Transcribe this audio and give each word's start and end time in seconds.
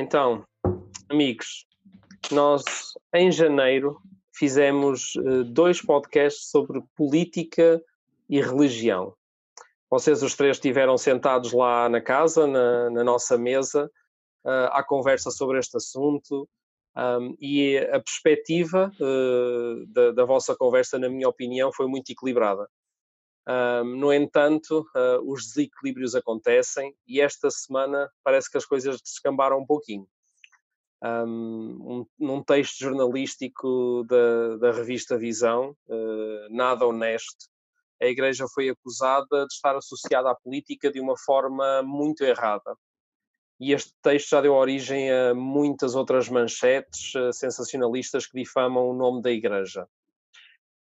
Então, 0.00 0.44
amigos, 1.08 1.66
nós 2.30 2.62
em 3.12 3.32
janeiro 3.32 3.98
fizemos 4.32 5.16
uh, 5.16 5.42
dois 5.42 5.82
podcasts 5.82 6.50
sobre 6.50 6.80
política 6.94 7.82
e 8.30 8.40
religião. 8.40 9.12
Vocês 9.90 10.22
os 10.22 10.36
três 10.36 10.56
estiveram 10.56 10.96
sentados 10.96 11.52
lá 11.52 11.88
na 11.88 12.00
casa, 12.00 12.46
na, 12.46 12.88
na 12.90 13.02
nossa 13.02 13.36
mesa, 13.36 13.90
uh, 14.44 14.70
à 14.70 14.84
conversa 14.84 15.32
sobre 15.32 15.58
este 15.58 15.76
assunto. 15.76 16.48
Um, 16.96 17.36
e 17.40 17.76
a 17.78 17.98
perspectiva 17.98 18.92
uh, 19.00 19.86
da, 19.88 20.12
da, 20.12 20.24
vossa 20.24 20.54
conversa, 20.54 20.96
na 20.96 21.08
minha 21.08 21.28
opinião, 21.28 21.72
foi 21.72 21.88
muito 21.88 22.12
equilibrada. 22.12 22.68
Um, 23.48 23.96
no 23.96 24.12
entanto, 24.12 24.86
uh, 24.94 25.32
os 25.32 25.46
desequilíbrios 25.46 26.14
acontecem 26.14 26.94
e 27.06 27.18
esta 27.18 27.50
semana 27.50 28.10
parece 28.22 28.50
que 28.50 28.58
as 28.58 28.66
coisas 28.66 29.00
descambaram 29.00 29.58
um 29.60 29.66
pouquinho. 29.66 30.06
Um, 31.02 32.04
num 32.18 32.42
texto 32.42 32.78
jornalístico 32.78 34.04
da, 34.06 34.56
da 34.58 34.72
revista 34.72 35.16
Visão, 35.16 35.74
uh, 35.88 36.54
nada 36.54 36.84
honesto, 36.84 37.46
a 38.02 38.06
Igreja 38.06 38.46
foi 38.52 38.68
acusada 38.68 39.46
de 39.46 39.54
estar 39.54 39.74
associada 39.74 40.30
à 40.30 40.34
política 40.34 40.90
de 40.92 41.00
uma 41.00 41.16
forma 41.16 41.82
muito 41.82 42.24
errada. 42.24 42.76
E 43.58 43.72
este 43.72 43.92
texto 44.02 44.30
já 44.30 44.40
deu 44.42 44.54
origem 44.54 45.10
a 45.10 45.34
muitas 45.34 45.94
outras 45.94 46.28
manchetes 46.28 47.14
uh, 47.14 47.32
sensacionalistas 47.32 48.26
que 48.26 48.38
difamam 48.38 48.90
o 48.90 48.94
nome 48.94 49.22
da 49.22 49.30
Igreja. 49.30 49.88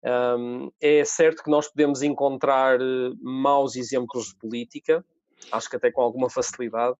Um, 0.02 0.70
é 0.80 1.04
certo 1.04 1.42
que 1.42 1.50
nós 1.50 1.68
podemos 1.68 2.02
encontrar 2.02 2.80
uh, 2.80 3.16
maus 3.20 3.76
exemplos 3.76 4.28
de 4.28 4.36
política, 4.36 5.04
acho 5.52 5.68
que 5.68 5.76
até 5.76 5.92
com 5.92 6.00
alguma 6.00 6.30
facilidade, 6.30 6.96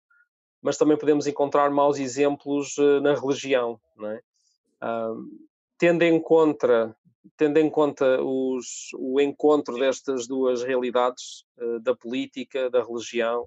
mas 0.60 0.76
também 0.76 0.98
podemos 0.98 1.26
encontrar 1.26 1.70
maus 1.70 1.98
exemplos 1.98 2.76
uh, 2.76 3.00
na 3.00 3.14
religião, 3.14 3.80
é? 4.02 4.20
Um, 4.82 5.46
tendo 5.78 6.02
em 6.02 6.20
conta, 6.20 6.94
tendo 7.36 7.58
em 7.58 7.70
conta 7.70 8.22
os, 8.22 8.90
o 8.98 9.18
encontro 9.20 9.78
destas 9.78 10.26
duas 10.26 10.62
realidades, 10.62 11.44
uh, 11.58 11.80
da 11.80 11.94
política, 11.94 12.68
da 12.68 12.82
religião, 12.84 13.46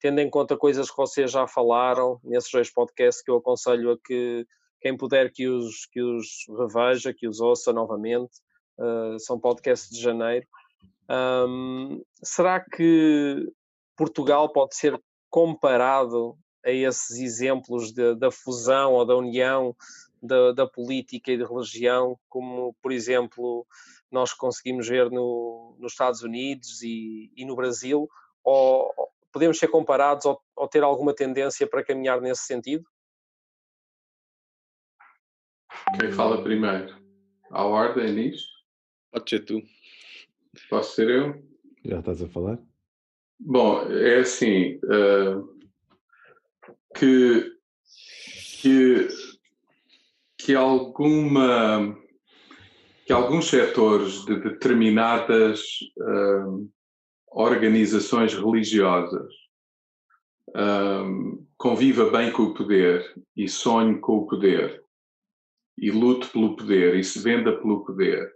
tendo 0.00 0.20
em 0.20 0.28
conta 0.28 0.56
coisas 0.56 0.90
que 0.90 0.96
vocês 0.96 1.30
já 1.30 1.46
falaram 1.46 2.20
nesses 2.22 2.50
dois 2.50 2.70
podcasts 2.70 3.22
que 3.22 3.30
eu 3.30 3.36
aconselho 3.36 3.92
a 3.92 3.98
que 3.98 4.46
quem 4.82 4.96
puder 4.96 5.30
que 5.30 5.46
os, 5.46 5.86
que 5.86 6.02
os 6.02 6.26
reveja, 6.58 7.14
que 7.14 7.28
os 7.28 7.40
ouça 7.40 7.72
novamente, 7.72 8.32
uh, 8.82 9.18
são 9.18 9.38
podcasts 9.38 9.90
de 9.90 10.02
janeiro. 10.02 10.46
Um, 11.08 12.02
será 12.22 12.60
que 12.60 13.52
Portugal 13.96 14.52
pode 14.52 14.74
ser 14.76 15.00
comparado 15.30 16.36
a 16.64 16.70
esses 16.70 17.18
exemplos 17.18 17.92
de, 17.92 18.14
da 18.14 18.30
fusão 18.30 18.92
ou 18.92 19.04
da 19.04 19.16
união 19.16 19.74
da, 20.22 20.52
da, 20.52 20.66
política 20.66 21.32
e 21.32 21.38
da 21.38 21.46
religião, 21.46 22.18
como, 22.28 22.74
por 22.80 22.92
exemplo, 22.92 23.66
nós 24.10 24.32
conseguimos 24.32 24.88
ver 24.88 25.10
no, 25.10 25.76
nos 25.80 25.92
Estados 25.92 26.22
Unidos 26.22 26.82
e, 26.82 27.32
e 27.36 27.44
no 27.44 27.56
Brasil, 27.56 28.08
ou 28.44 28.92
podemos 29.32 29.58
ser 29.58 29.68
comparados 29.68 30.26
ou, 30.26 30.40
ou, 30.54 30.68
ter 30.68 30.82
alguma 30.82 31.14
tendência 31.14 31.66
para 31.66 31.84
caminhar 31.84 32.20
nesse 32.20 32.42
sentido? 32.42 32.84
Quem 35.98 36.12
fala 36.12 36.42
primeiro? 36.42 36.94
A 37.50 37.64
ordem 37.64 38.12
nisto? 38.12 38.51
Pode 39.12 39.28
ser 39.28 39.44
tu. 39.44 39.62
Posso 40.70 40.94
ser 40.94 41.10
eu? 41.10 41.42
Já 41.84 41.98
estás 41.98 42.22
a 42.22 42.28
falar? 42.28 42.58
Bom, 43.38 43.82
é 43.90 44.20
assim 44.20 44.76
uh, 44.84 45.58
que, 46.96 47.52
que, 48.60 49.08
que 50.38 50.54
alguma 50.54 51.98
que 53.04 53.12
alguns 53.12 53.46
setores 53.46 54.24
de 54.24 54.40
determinadas 54.40 55.60
uh, 55.98 56.70
organizações 57.32 58.32
religiosas 58.32 59.32
um, 60.54 61.44
conviva 61.56 62.10
bem 62.10 62.30
com 62.30 62.44
o 62.44 62.54
poder 62.54 63.04
e 63.36 63.48
sonhe 63.48 63.98
com 63.98 64.18
o 64.18 64.26
poder 64.26 64.82
e 65.76 65.90
lute 65.90 66.28
pelo 66.28 66.54
poder 66.54 66.94
e 66.94 67.02
se 67.02 67.18
venda 67.18 67.58
pelo 67.60 67.84
poder 67.84 68.32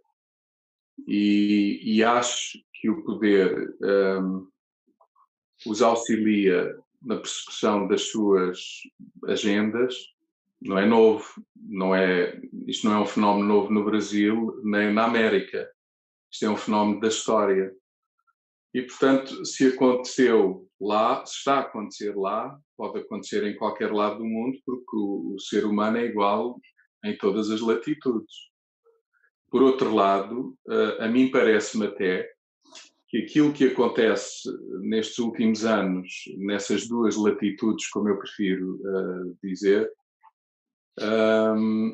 e, 1.07 1.81
e 1.83 2.05
acho 2.05 2.59
que 2.75 2.91
o 2.91 3.03
poder 3.03 3.75
um, 3.81 4.49
os 5.67 5.83
auxilia 5.83 6.77
na 7.03 7.17
persecução 7.17 7.87
das 7.87 8.03
suas 8.11 8.59
agendas, 9.27 9.95
não 10.61 10.79
é 10.79 10.87
novo, 10.87 11.25
não 11.55 11.95
é, 11.95 12.41
isto 12.67 12.89
não 12.89 12.97
é 12.97 13.01
um 13.01 13.07
fenómeno 13.07 13.47
novo 13.47 13.73
no 13.73 13.85
Brasil 13.85 14.61
nem 14.65 14.93
na 14.93 15.05
América, 15.05 15.71
isto 16.31 16.47
é 16.47 16.51
um 16.51 16.57
fenómeno 16.57 17.01
da 17.01 17.09
história. 17.09 17.73
E, 18.75 18.83
portanto, 18.83 19.45
se 19.45 19.69
aconteceu 19.69 20.69
lá, 20.81 21.25
se 21.25 21.39
está 21.39 21.57
a 21.57 21.61
acontecer 21.61 22.15
lá, 22.15 22.59
pode 22.77 22.99
acontecer 22.99 23.45
em 23.45 23.57
qualquer 23.57 23.93
lado 23.93 24.19
do 24.19 24.25
mundo, 24.25 24.59
porque 24.67 24.97
o, 24.97 25.35
o 25.35 25.41
ser 25.41 25.65
humano 25.65 25.97
é 25.99 26.05
igual 26.05 26.61
em 27.05 27.17
todas 27.17 27.51
as 27.51 27.61
latitudes. 27.61 28.35
Por 29.51 29.63
outro 29.63 29.95
lado, 29.95 30.57
uh, 30.67 31.03
a 31.03 31.09
mim 31.09 31.31
parece-me 31.31 31.87
até 31.87 32.29
que 33.09 33.19
aquilo 33.19 33.53
que 33.53 33.67
acontece 33.67 34.49
nestes 34.81 35.19
últimos 35.19 35.65
anos, 35.65 36.25
nessas 36.39 36.89
duas 36.89 37.17
latitudes, 37.17 37.89
como 37.89 38.09
eu 38.09 38.19
prefiro 38.19 38.75
uh, 38.75 39.39
dizer, 39.43 39.89
ehm, 40.99 41.93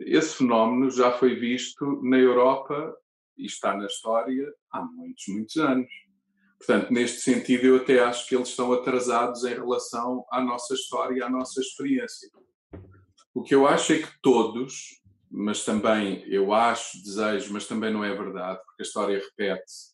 esse 0.00 0.38
fenómeno 0.38 0.90
já 0.90 1.12
foi 1.12 1.36
visto 1.36 2.00
na 2.02 2.18
Europa 2.18 2.92
e 3.38 3.46
está 3.46 3.76
na 3.76 3.86
história 3.86 4.52
há 4.72 4.82
muitos, 4.82 5.24
muitos 5.28 5.56
anos. 5.56 5.90
Portanto, 6.58 6.92
neste 6.92 7.20
sentido, 7.20 7.64
eu 7.64 7.76
até 7.76 8.00
acho 8.00 8.28
que 8.28 8.34
eles 8.34 8.48
estão 8.48 8.72
atrasados 8.72 9.44
em 9.44 9.54
relação 9.54 10.26
à 10.30 10.42
nossa 10.42 10.74
história 10.74 11.24
à 11.24 11.30
nossa 11.30 11.60
experiência. 11.60 12.28
O 13.32 13.42
que 13.42 13.54
eu 13.54 13.66
acho 13.66 13.92
é 13.94 13.98
que 13.98 14.10
todos, 14.20 14.99
mas 15.30 15.64
também 15.64 16.24
eu 16.26 16.52
acho, 16.52 17.02
desejo, 17.02 17.52
mas 17.52 17.66
também 17.66 17.92
não 17.92 18.04
é 18.04 18.14
verdade, 18.14 18.60
porque 18.64 18.82
a 18.82 18.86
história 18.86 19.18
repete-se. 19.18 19.90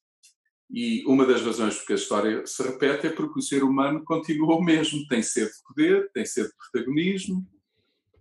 E 0.71 1.05
uma 1.07 1.25
das 1.25 1.43
razões 1.43 1.77
porque 1.77 1.93
a 1.93 1.97
história 1.97 2.45
se 2.47 2.61
repete 2.63 3.07
é 3.07 3.11
porque 3.11 3.39
o 3.39 3.43
ser 3.43 3.63
humano 3.63 4.03
continua 4.05 4.57
o 4.57 4.63
mesmo, 4.63 5.07
tem 5.07 5.23
sede 5.23 5.53
de 5.53 5.63
poder, 5.63 6.11
tem 6.13 6.25
sede 6.25 6.49
de 6.49 6.55
protagonismo 6.57 7.47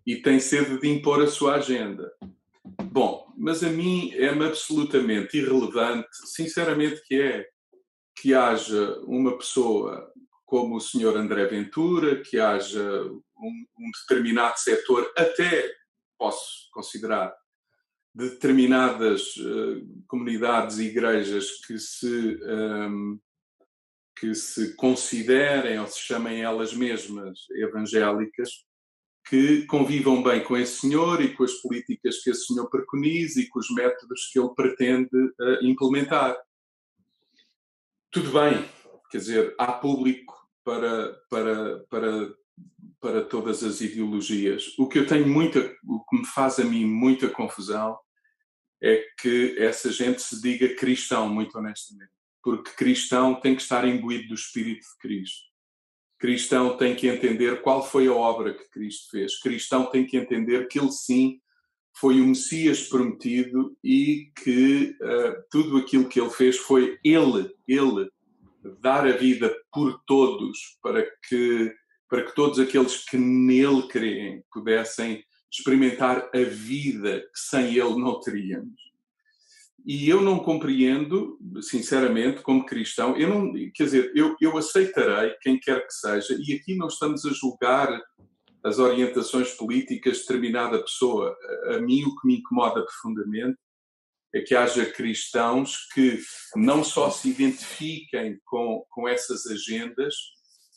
e 0.06 0.18
tem 0.18 0.40
sede 0.40 0.80
de 0.80 0.88
impor 0.88 1.24
a 1.24 1.28
sua 1.28 1.56
agenda. 1.56 2.12
Bom, 2.92 3.34
mas 3.38 3.64
a 3.64 3.70
mim 3.70 4.12
é-me 4.14 4.46
absolutamente 4.46 5.38
irrelevante, 5.38 6.08
sinceramente 6.26 7.02
que 7.08 7.20
é, 7.20 7.48
que 8.16 8.34
haja 8.34 9.00
uma 9.06 9.38
pessoa 9.38 10.12
como 10.46 10.76
o 10.76 10.82
senhor 10.82 11.18
André 11.18 11.46
Ventura, 11.48 12.22
que 12.22 12.40
haja 12.40 13.04
um, 13.38 13.66
um 13.80 13.92
determinado 14.02 14.58
setor, 14.60 15.12
até 15.18 15.72
posso 16.18 16.70
considerar 16.72 17.34
determinadas 18.14 19.36
uh, 19.38 20.06
comunidades 20.08 20.78
e 20.78 20.86
igrejas 20.86 21.60
que 21.66 21.78
se, 21.78 22.08
um, 22.08 22.50
ehm, 22.50 23.20
que 24.18 24.34
se 24.34 24.74
considerem 24.76 25.78
ou 25.80 25.88
se 25.88 26.00
chamem 26.00 26.42
elas 26.42 26.74
mesmas 26.74 27.40
evangélicas, 27.52 28.50
que 29.28 29.66
convivam 29.66 30.24
bem 30.24 30.42
com 30.44 30.56
esse 30.56 30.80
senhor 30.80 31.22
e 31.22 31.34
com 31.34 31.44
as 31.44 31.56
políticas 31.56 32.22
que 32.24 32.30
esse 32.30 32.46
senhor 32.46 32.70
preconiza 32.70 33.42
e 33.42 33.48
com 33.48 33.60
os 33.60 33.70
métodos 33.72 34.30
que 34.32 34.40
ele 34.40 34.54
pretende 34.56 35.18
uh, 35.18 35.64
implementar. 35.64 36.38
Tudo 38.12 38.32
bem, 38.32 38.66
quer 39.12 39.18
dizer, 39.18 39.56
há 39.60 39.74
público 39.74 40.34
para, 40.64 41.14
para, 41.30 41.80
para 41.90 42.36
para 43.00 43.24
todas 43.24 43.64
as 43.64 43.82
ideologias. 43.82 44.74
O 44.78 44.88
que 44.88 45.00
eu 45.00 45.06
tenho 45.06 45.28
muita, 45.28 45.60
o 45.84 46.04
que 46.06 46.18
me 46.18 46.26
faz 46.26 46.60
a 46.60 46.64
mim 46.64 46.86
muita 46.86 47.30
confusão 47.30 47.98
é 48.82 49.04
que 49.20 49.56
essa 49.60 49.92
gente 49.92 50.22
se 50.22 50.42
diga 50.42 50.76
cristão, 50.76 51.30
muito 51.30 51.58
honestamente. 51.58 52.12
Porque 52.44 52.72
cristão 52.72 53.40
tem 53.40 53.56
que 53.56 53.62
estar 53.62 53.88
imbuído 53.88 54.30
do 54.30 54.36
Espírito 54.36 54.82
de 54.82 54.98
Cristo. 55.00 55.44
Cristão 56.20 56.78
tem 56.78 56.96
que 56.96 57.08
entender 57.08 57.62
qual 57.62 57.86
foi 57.86 58.08
a 58.08 58.14
obra 58.14 58.54
que 58.54 58.70
Cristo 58.70 59.10
fez. 59.12 59.40
Cristão 59.40 59.86
tem 59.86 60.06
que 60.06 60.18
entender 60.18 60.68
que 60.68 60.80
ele 60.80 60.92
sim 60.92 61.40
foi 61.98 62.20
o 62.20 62.28
Messias 62.28 62.88
prometido 62.88 63.76
e 63.84 64.32
que 64.44 64.96
uh, 65.02 65.44
tudo 65.50 65.78
aquilo 65.78 66.10
que 66.10 66.20
ele 66.20 66.30
fez 66.30 66.58
foi 66.58 67.00
ele, 67.04 67.50
ele, 67.68 68.10
dar 68.82 69.08
a 69.08 69.12
vida 69.12 69.56
por 69.72 70.02
todos 70.06 70.78
para 70.82 71.06
que 71.28 71.74
para 72.10 72.24
que 72.24 72.36
todos 72.36 72.60
aqueles 72.60 73.04
que 73.04 73.18
nele 73.18 73.88
creem 73.88 74.44
pudessem 74.52 75.24
experimentar 75.52 76.30
a 76.34 76.44
vida 76.44 77.22
que 77.22 77.40
sem 77.40 77.76
ele 77.76 77.98
não 77.98 78.20
teríamos. 78.20 78.86
E 79.86 80.10
eu 80.10 80.20
não 80.20 80.40
compreendo, 80.40 81.38
sinceramente, 81.62 82.42
como 82.42 82.66
cristão, 82.66 83.16
eu 83.16 83.30
não, 83.30 83.54
quer 83.74 83.84
dizer, 83.84 84.12
eu, 84.16 84.36
eu 84.42 84.58
aceitarei 84.58 85.36
quem 85.42 85.60
quer 85.60 85.86
que 85.86 85.94
seja, 85.94 86.36
e 86.44 86.56
aqui 86.56 86.76
não 86.76 86.88
estamos 86.88 87.24
a 87.24 87.32
julgar 87.32 88.02
as 88.64 88.80
orientações 88.80 89.52
políticas 89.52 90.18
de 90.18 90.22
determinada 90.22 90.82
pessoa. 90.82 91.38
A 91.68 91.80
mim 91.80 92.04
o 92.04 92.16
que 92.16 92.28
me 92.28 92.38
incomoda 92.38 92.84
profundamente 92.84 93.60
é 94.34 94.42
que 94.42 94.56
haja 94.56 94.86
cristãos 94.88 95.88
que 95.94 96.20
não 96.56 96.84
só 96.84 97.12
se 97.12 97.30
identifiquem 97.30 98.40
com, 98.44 98.84
com 98.90 99.08
essas 99.08 99.46
agendas 99.46 100.16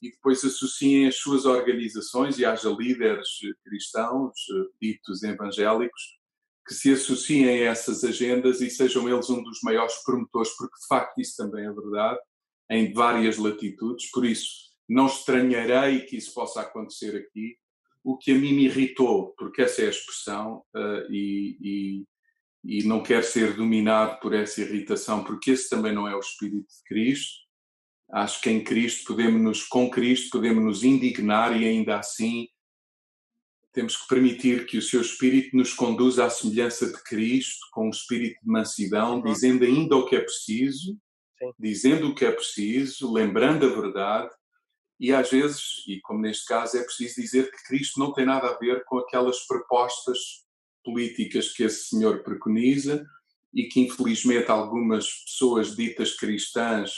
e 0.02 0.10
depois 0.10 0.44
associem 0.44 1.08
as 1.08 1.16
suas 1.16 1.44
organizações 1.44 2.38
e 2.38 2.44
haja 2.44 2.68
líderes 2.70 3.28
cristãos, 3.64 4.32
ditos 4.80 5.22
evangélicos, 5.22 6.18
que 6.66 6.74
se 6.74 6.92
associem 6.92 7.48
a 7.48 7.70
essas 7.70 8.04
agendas 8.04 8.60
e 8.60 8.68
sejam 8.68 9.08
eles 9.08 9.30
um 9.30 9.42
dos 9.42 9.60
maiores 9.62 9.94
promotores, 10.04 10.50
porque 10.56 10.78
de 10.80 10.86
facto 10.86 11.18
isso 11.18 11.36
também 11.36 11.66
é 11.66 11.72
verdade, 11.72 12.18
em 12.70 12.92
várias 12.92 13.38
latitudes, 13.38 14.10
por 14.10 14.26
isso 14.26 14.68
não 14.88 15.06
estranharei 15.06 16.00
que 16.00 16.16
isso 16.16 16.32
possa 16.34 16.60
acontecer 16.60 17.16
aqui. 17.16 17.56
O 18.04 18.16
que 18.16 18.32
a 18.32 18.34
mim 18.34 18.52
me 18.52 18.66
irritou, 18.66 19.34
porque 19.36 19.62
essa 19.62 19.82
é 19.82 19.86
a 19.86 19.90
expressão, 19.90 20.62
uh, 20.74 21.12
e, 21.12 21.58
e 21.60 22.04
e 22.64 22.82
não 22.84 23.02
quer 23.02 23.24
ser 23.24 23.54
dominado 23.56 24.20
por 24.20 24.34
essa 24.34 24.60
irritação, 24.60 25.24
porque 25.24 25.52
esse 25.52 25.68
também 25.68 25.92
não 25.92 26.08
é 26.08 26.14
o 26.14 26.20
Espírito 26.20 26.66
de 26.68 26.82
Cristo. 26.84 27.47
Acho 28.10 28.40
que 28.40 28.50
em 28.50 28.64
Cristo 28.64 29.08
podemos 29.08 29.40
nos, 29.40 29.62
com 29.64 29.90
Cristo 29.90 30.30
podemos 30.30 30.64
nos 30.64 30.82
indignar 30.82 31.60
e 31.60 31.66
ainda 31.66 31.98
assim 31.98 32.48
temos 33.72 33.96
que 33.96 34.08
permitir 34.08 34.66
que 34.66 34.78
o 34.78 34.82
seu 34.82 35.00
Espírito 35.00 35.56
nos 35.56 35.74
conduza 35.74 36.24
à 36.24 36.30
semelhança 36.30 36.86
de 36.90 37.02
Cristo, 37.04 37.66
com 37.70 37.86
um 37.86 37.90
espírito 37.90 38.40
de 38.42 38.50
mansidão, 38.50 39.16
uhum. 39.16 39.22
dizendo 39.22 39.64
ainda 39.64 39.94
o 39.94 40.06
que 40.06 40.16
é 40.16 40.20
preciso, 40.20 40.98
Sim. 41.38 41.52
dizendo 41.58 42.08
o 42.08 42.14
que 42.14 42.24
é 42.24 42.32
preciso, 42.32 43.12
lembrando 43.12 43.66
a 43.66 43.80
verdade, 43.80 44.30
e 44.98 45.12
às 45.12 45.30
vezes, 45.30 45.86
e 45.86 46.00
como 46.00 46.20
neste 46.20 46.44
caso, 46.46 46.76
é 46.76 46.82
preciso 46.82 47.20
dizer 47.20 47.50
que 47.50 47.62
Cristo 47.68 48.00
não 48.00 48.12
tem 48.12 48.26
nada 48.26 48.48
a 48.48 48.58
ver 48.58 48.84
com 48.84 48.98
aquelas 48.98 49.46
propostas 49.46 50.18
políticas 50.84 51.52
que 51.52 51.62
esse 51.62 51.88
senhor 51.90 52.24
preconiza 52.24 53.06
e 53.54 53.68
que 53.68 53.80
infelizmente 53.80 54.50
algumas 54.50 55.06
pessoas 55.24 55.76
ditas 55.76 56.16
cristãs 56.16 56.90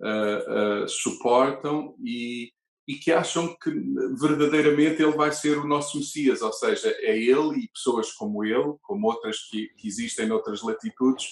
uh, 0.00 0.84
uh, 0.84 0.88
suportam 0.88 1.94
e, 2.02 2.52
e 2.86 2.94
que 2.94 3.12
acham 3.12 3.54
que 3.62 3.70
verdadeiramente 4.18 5.02
ele 5.02 5.16
vai 5.16 5.32
ser 5.32 5.58
o 5.58 5.66
nosso 5.66 5.98
Messias, 5.98 6.42
ou 6.42 6.52
seja, 6.52 6.88
é 7.00 7.18
ele 7.18 7.60
e 7.60 7.68
pessoas 7.68 8.12
como 8.12 8.44
ele, 8.44 8.74
como 8.82 9.06
outras 9.06 9.48
que, 9.48 9.68
que 9.76 9.88
existem 9.88 10.26
noutras 10.26 10.62
latitudes, 10.62 11.26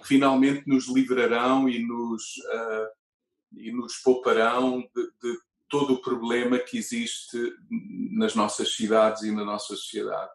que 0.00 0.08
finalmente 0.08 0.62
nos 0.66 0.88
livrarão 0.88 1.68
e 1.68 1.84
nos, 1.84 2.22
uh, 2.36 2.88
e 3.56 3.72
nos 3.72 3.96
pouparão 3.96 4.80
de, 4.80 5.02
de 5.22 5.38
todo 5.68 5.94
o 5.94 6.02
problema 6.02 6.58
que 6.58 6.76
existe 6.76 7.38
nas 8.12 8.34
nossas 8.34 8.74
cidades 8.74 9.22
e 9.22 9.30
na 9.30 9.44
nossa 9.44 9.76
sociedade. 9.76 10.30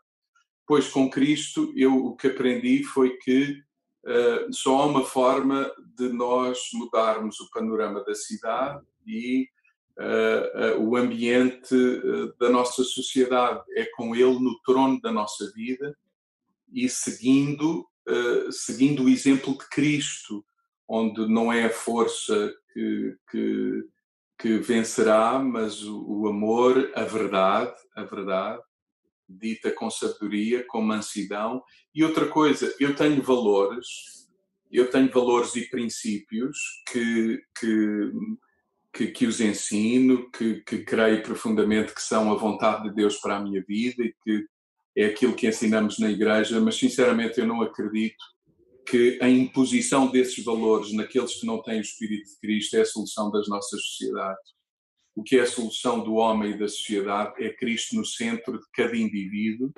Pois 0.66 0.88
com 0.88 1.10
Cristo 1.10 1.72
eu 1.76 1.94
o 1.94 2.16
que 2.16 2.28
aprendi 2.28 2.84
foi 2.84 3.18
que 3.18 3.62
só 4.52 4.82
há 4.82 4.86
uma 4.86 5.04
forma 5.04 5.72
de 5.96 6.10
nós 6.10 6.70
mudarmos 6.74 7.40
o 7.40 7.50
panorama 7.50 8.04
da 8.04 8.14
cidade 8.14 8.86
e 9.06 9.48
uh, 9.98 10.78
uh, 10.78 10.88
o 10.88 10.96
ambiente 10.96 11.76
da 12.40 12.50
nossa 12.50 12.84
sociedade. 12.84 13.64
É 13.76 13.86
com 13.96 14.16
Ele 14.16 14.40
no 14.40 14.60
trono 14.62 15.02
da 15.02 15.12
nossa 15.12 15.52
vida 15.54 15.98
e 16.72 16.90
seguindo, 16.90 17.88
seguindo 18.52 19.04
o 19.04 19.10
exemplo 19.10 19.58
de 19.58 19.70
Cristo, 19.70 20.46
onde 20.88 21.26
não 21.28 21.52
é 21.52 21.66
a 21.66 21.70
força 21.70 22.54
que, 22.74 23.18
que, 23.32 23.84
que 24.38 24.58
vencerá, 24.58 25.40
mas 25.40 25.84
o, 25.84 26.06
o 26.06 26.28
amor, 26.28 26.92
a 26.94 27.04
verdade, 27.04 27.74
a 27.96 28.04
verdade 28.04 28.62
dita 29.28 29.72
com 29.72 29.90
sabedoria, 29.90 30.66
com 30.68 30.82
mansidão. 30.82 31.64
E 31.94 32.04
outra 32.04 32.28
coisa, 32.28 32.74
eu 32.80 32.96
tenho 32.96 33.22
valores, 33.22 33.88
eu 34.72 34.90
tenho 34.90 35.12
valores 35.12 35.56
e 35.56 35.70
princípios 35.70 36.58
que, 36.92 37.42
que, 37.60 38.12
que, 38.94 39.08
que 39.08 39.28
os 39.28 39.40
ensino, 39.42 40.30
que, 40.32 40.62
que 40.62 40.80
creio 40.80 41.24
profundamente 41.24 41.94
que 41.94 42.02
são 42.02 42.32
a 42.32 42.36
vontade 42.36 42.90
de 42.90 42.96
Deus 42.96 43.18
para 43.18 43.38
a 43.38 43.42
minha 43.42 43.64
vida 43.68 44.04
e 44.04 44.14
que 44.24 44.46
é 44.98 45.06
aquilo 45.06 45.36
que 45.36 45.48
ensinamos 45.48 46.00
na 46.00 46.10
igreja, 46.10 46.60
mas 46.62 46.76
sinceramente 46.76 47.40
eu 47.40 47.46
não 47.46 47.62
acredito 47.62 48.24
que 48.88 49.18
a 49.22 49.28
imposição 49.28 50.08
desses 50.08 50.44
valores 50.44 50.94
naqueles 50.94 51.36
que 51.36 51.46
não 51.46 51.62
têm 51.62 51.80
o 51.80 51.82
Espírito 51.82 52.30
de 52.30 52.40
Cristo 52.40 52.78
é 52.78 52.82
a 52.82 52.86
solução 52.86 53.32
das 53.32 53.48
nossas 53.50 53.82
sociedades 53.82 54.56
o 55.16 55.24
que 55.24 55.38
é 55.38 55.42
a 55.42 55.48
solução 55.48 56.04
do 56.04 56.16
homem 56.16 56.52
e 56.52 56.58
da 56.58 56.68
sociedade 56.68 57.42
é 57.44 57.50
Cristo 57.54 57.96
no 57.96 58.06
centro 58.06 58.60
de 58.60 58.66
cada 58.74 58.96
indivíduo 58.96 59.72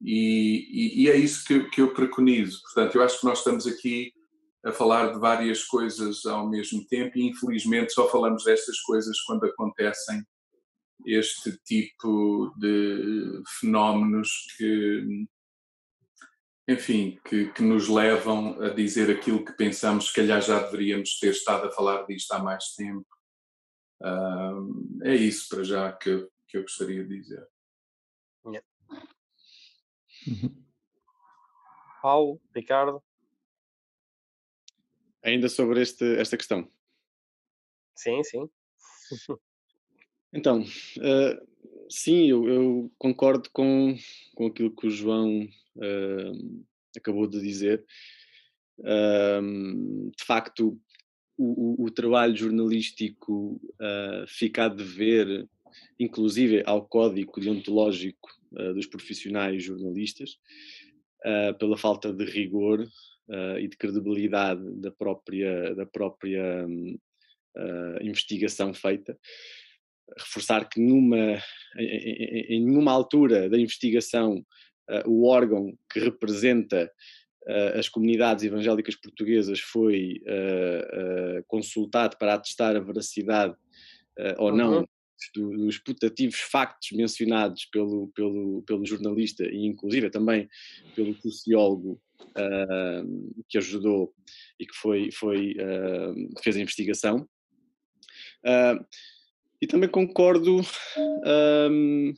e, 0.00 0.66
e, 0.70 1.02
e 1.02 1.10
é 1.10 1.16
isso 1.16 1.44
que, 1.44 1.68
que, 1.70 1.80
eu 1.80 1.92
preconizo. 1.92 2.60
Portanto, 2.62 2.96
eu 2.96 3.02
acho 3.02 3.20
que 3.20 3.26
nós 3.26 3.38
estamos 3.38 3.66
aqui 3.66 4.12
a 4.64 4.72
falar 4.72 5.12
de 5.12 5.20
várias 5.20 5.62
coisas 5.64 6.24
ao 6.24 6.48
mesmo 6.48 6.84
tempo 6.86 7.18
e 7.18 7.28
infelizmente 7.28 7.92
só 7.92 8.08
falamos 8.08 8.44
destas 8.44 8.80
coisas 8.80 9.20
quando 9.20 9.44
acontecem 9.44 10.24
este 11.04 11.56
tipo 11.64 12.52
de 12.56 13.42
fenómenos 13.60 14.30
que, 14.56 15.26
enfim, 16.68 17.18
que, 17.24 17.52
que, 17.52 17.62
nos 17.62 17.88
levam 17.88 18.60
a 18.62 18.68
dizer 18.70 19.10
aquilo 19.10 19.44
que 19.44 19.52
pensamos, 19.52 20.06
se 20.06 20.14
calhar 20.14 20.40
já 20.40 20.60
deveríamos 20.60 21.18
ter 21.18 21.30
estado 21.30 21.66
a 21.66 21.72
falar 21.72 22.06
disto 22.06 22.32
há 22.32 22.38
mais 22.38 22.74
tempo 22.76 23.06
é 25.02 25.14
isso 25.14 25.48
para 25.48 25.64
já 25.64 25.92
que, 25.92 26.10
eu, 26.10 26.32
que 26.48 26.56
eu 26.56 26.62
gostaria 26.62 27.04
de 27.04 27.18
dizer. 27.18 27.46
Yeah. 28.46 28.66
Uhum. 30.26 30.62
Paulo, 32.02 32.40
Ricardo? 32.54 33.02
Ainda 35.22 35.48
sobre 35.48 35.80
este, 35.80 36.16
esta 36.16 36.36
questão. 36.36 36.68
Sim, 37.94 38.22
sim. 38.24 38.50
então, 40.32 40.62
uh, 40.62 41.46
sim, 41.88 42.28
eu, 42.28 42.48
eu, 42.48 42.92
concordo 42.98 43.48
com, 43.52 43.96
com 44.34 44.46
aquilo 44.46 44.74
que 44.74 44.88
o 44.88 44.90
João 44.90 45.44
uh, 45.76 46.64
acabou 46.96 47.28
de 47.28 47.40
dizer. 47.40 47.84
Uh, 48.78 50.10
de 50.10 50.24
facto, 50.24 50.80
o, 51.36 51.84
o, 51.84 51.90
trabalho 51.90 52.36
jornalístico 52.36 53.60
uh, 53.80 54.26
fica 54.26 54.64
a 54.64 54.68
dever, 54.68 55.48
inclusive 55.98 56.62
ao 56.66 56.86
código 56.86 57.40
deontológico 57.40 58.28
uh, 58.52 58.74
dos 58.74 58.86
profissionais 58.86 59.62
jornalistas, 59.62 60.38
uh, 61.24 61.56
pela 61.58 61.76
falta 61.76 62.12
de 62.12 62.24
rigor 62.24 62.86
e 63.58 63.68
de 63.68 63.76
credibilidade 63.78 64.62
da 64.80 64.90
própria, 64.90 65.74
da 65.74 65.86
própria 65.86 66.66
investigação 68.02 68.74
feita. 68.74 69.16
Reforçar 70.18 70.68
que 70.68 70.78
numa, 70.80 71.40
em, 71.78 72.56
em 72.56 72.64
nenhuma 72.64 72.92
altura 72.92 73.48
da 73.48 73.56
investigação 73.56 74.44
o 75.06 75.26
órgão 75.26 75.72
que 75.90 76.00
representa 76.00 76.90
as 77.74 77.88
comunidades 77.88 78.44
evangélicas 78.44 78.94
portuguesas 78.94 79.58
foi 79.58 80.22
uh, 80.26 81.38
uh, 81.40 81.44
consultado 81.48 82.16
para 82.16 82.34
atestar 82.34 82.76
a 82.76 82.80
veracidade 82.80 83.54
ou 84.38 84.50
uhum. 84.50 84.56
não 84.56 84.88
dos 85.34 85.78
putativos 85.78 86.40
factos 86.40 86.90
mencionados 86.92 87.64
pelo, 87.66 88.08
pelo, 88.08 88.62
pelo 88.62 88.84
jornalista 88.84 89.44
e 89.44 89.66
inclusive 89.66 90.10
também 90.10 90.48
pelo 90.94 91.14
sociólogo 91.20 92.00
uh, 92.20 93.44
que 93.48 93.58
ajudou 93.58 94.12
e 94.58 94.66
que 94.66 94.74
foi, 94.74 95.10
foi 95.12 95.52
uh, 95.52 96.42
fez 96.42 96.56
a 96.56 96.60
investigação. 96.60 97.28
Uh, 98.44 98.84
e 99.60 99.66
também 99.66 99.88
concordo 99.88 100.60
um, 101.70 102.12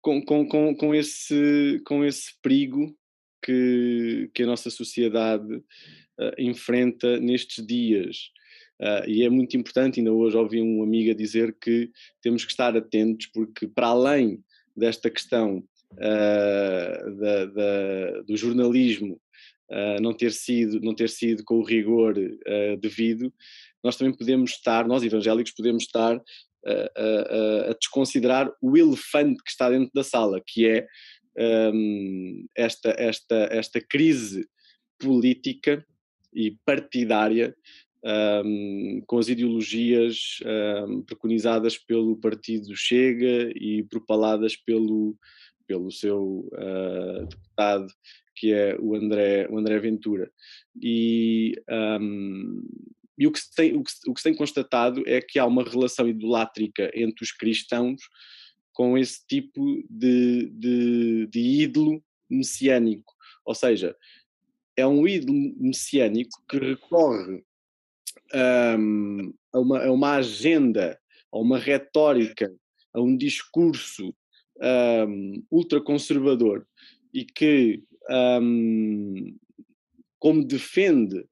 com, 0.00 0.24
com, 0.24 0.46
com, 0.46 0.76
com, 0.76 0.94
esse, 0.94 1.82
com 1.84 2.04
esse 2.04 2.40
perigo 2.40 2.96
que, 3.42 4.30
que 4.34 4.42
a 4.42 4.46
nossa 4.46 4.70
sociedade 4.70 5.54
uh, 5.54 6.34
enfrenta 6.38 7.18
nestes 7.18 7.66
dias. 7.66 8.30
Uh, 8.80 9.08
e 9.08 9.22
é 9.24 9.30
muito 9.30 9.56
importante, 9.56 10.00
ainda 10.00 10.12
hoje 10.12 10.36
ouvi 10.36 10.60
um 10.60 10.82
amigo 10.82 11.10
a 11.10 11.14
dizer 11.14 11.56
que 11.60 11.90
temos 12.20 12.44
que 12.44 12.50
estar 12.50 12.76
atentos, 12.76 13.26
porque 13.26 13.68
para 13.68 13.88
além 13.88 14.42
desta 14.76 15.10
questão 15.10 15.58
uh, 15.92 17.16
da, 17.16 17.46
da, 17.46 18.22
do 18.22 18.36
jornalismo 18.36 19.20
uh, 19.70 20.00
não, 20.00 20.12
ter 20.12 20.32
sido, 20.32 20.80
não 20.80 20.94
ter 20.94 21.10
sido 21.10 21.44
com 21.44 21.58
o 21.58 21.64
rigor 21.64 22.14
devido, 22.80 23.32
nós 23.84 23.96
também 23.96 24.16
podemos 24.16 24.52
estar, 24.52 24.86
nós 24.86 25.02
evangélicos 25.02 25.52
podemos 25.52 25.84
estar 25.84 26.20
a, 26.64 27.70
a 27.70 27.74
desconsiderar 27.74 28.48
o 28.60 28.76
elefante 28.76 29.42
que 29.42 29.50
está 29.50 29.68
dentro 29.68 29.90
da 29.92 30.04
sala, 30.04 30.40
que 30.46 30.64
é 30.64 30.86
um, 31.36 32.46
esta, 32.56 32.94
esta, 32.98 33.48
esta 33.50 33.80
crise 33.80 34.48
política 34.98 35.84
e 36.32 36.56
partidária 36.64 37.54
um, 38.44 39.02
com 39.06 39.18
as 39.18 39.28
ideologias 39.28 40.38
um, 40.86 41.02
preconizadas 41.02 41.78
pelo 41.78 42.16
partido 42.16 42.74
Chega 42.76 43.52
e 43.54 43.84
propaladas 43.84 44.56
pelo, 44.56 45.16
pelo 45.66 45.90
seu 45.90 46.48
uh, 46.52 47.26
deputado, 47.26 47.86
que 48.34 48.52
é 48.52 48.76
o 48.80 48.94
André, 48.94 49.46
o 49.50 49.58
André 49.58 49.78
Ventura. 49.78 50.30
E, 50.80 51.54
um, 52.00 52.62
e 53.16 53.26
o, 53.26 53.32
que 53.32 53.38
se 53.38 53.54
tem, 53.54 53.76
o, 53.76 53.84
que, 53.84 53.92
o 54.08 54.14
que 54.14 54.20
se 54.20 54.24
tem 54.24 54.34
constatado 54.34 55.02
é 55.06 55.20
que 55.20 55.38
há 55.38 55.46
uma 55.46 55.62
relação 55.62 56.08
idolátrica 56.08 56.90
entre 56.94 57.22
os 57.22 57.30
cristãos 57.30 58.02
com 58.72 58.96
esse 58.96 59.26
tipo 59.26 59.84
de, 59.88 60.50
de, 60.50 61.26
de 61.26 61.40
ídolo 61.40 62.02
messiânico. 62.28 63.12
Ou 63.44 63.54
seja, 63.54 63.96
é 64.76 64.86
um 64.86 65.06
ídolo 65.06 65.54
messiânico 65.56 66.42
que 66.48 66.58
recorre 66.58 67.44
um, 68.34 69.34
a, 69.52 69.58
uma, 69.58 69.84
a 69.84 69.92
uma 69.92 70.16
agenda, 70.16 70.98
a 71.30 71.38
uma 71.38 71.58
retórica, 71.58 72.54
a 72.92 73.00
um 73.00 73.16
discurso 73.16 74.14
um, 75.08 75.44
ultraconservador 75.50 76.66
e 77.12 77.24
que, 77.24 77.82
um, 78.40 79.36
como 80.18 80.44
defende 80.44 81.26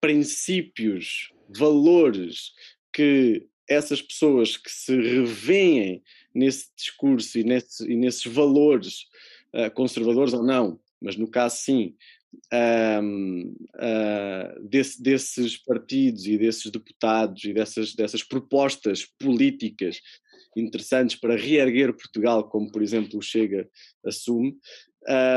princípios, 0.00 1.32
valores 1.48 2.52
que 2.92 3.48
essas 3.68 4.02
pessoas 4.02 4.56
que 4.56 4.70
se 4.70 4.94
revêem 4.94 6.02
nesse 6.34 6.68
discurso 6.76 7.38
e, 7.38 7.44
nesse, 7.44 7.90
e 7.90 7.96
nesses 7.96 8.24
valores, 8.24 9.06
uh, 9.54 9.70
conservadores 9.74 10.32
ou 10.32 10.42
não, 10.42 10.80
mas 11.00 11.16
no 11.16 11.28
caso 11.28 11.56
sim, 11.56 11.94
um, 13.02 13.54
uh, 13.74 14.68
desse, 14.68 15.02
desses 15.02 15.56
partidos 15.56 16.26
e 16.26 16.38
desses 16.38 16.70
deputados 16.70 17.44
e 17.44 17.52
dessas, 17.52 17.94
dessas 17.94 18.22
propostas 18.22 19.06
políticas 19.18 20.00
interessantes 20.56 21.16
para 21.16 21.36
reerguer 21.36 21.94
Portugal, 21.94 22.48
como 22.48 22.70
por 22.70 22.82
exemplo 22.82 23.18
o 23.18 23.22
Chega 23.22 23.68
assume, 24.04 24.56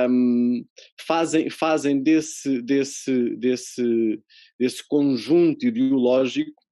um, 0.10 0.66
fazem, 1.00 1.50
fazem 1.50 2.02
desse, 2.02 2.62
desse, 2.62 3.36
desse, 3.36 4.22
desse 4.60 4.88
conjunto 4.88 5.66
ideológico 5.66 6.65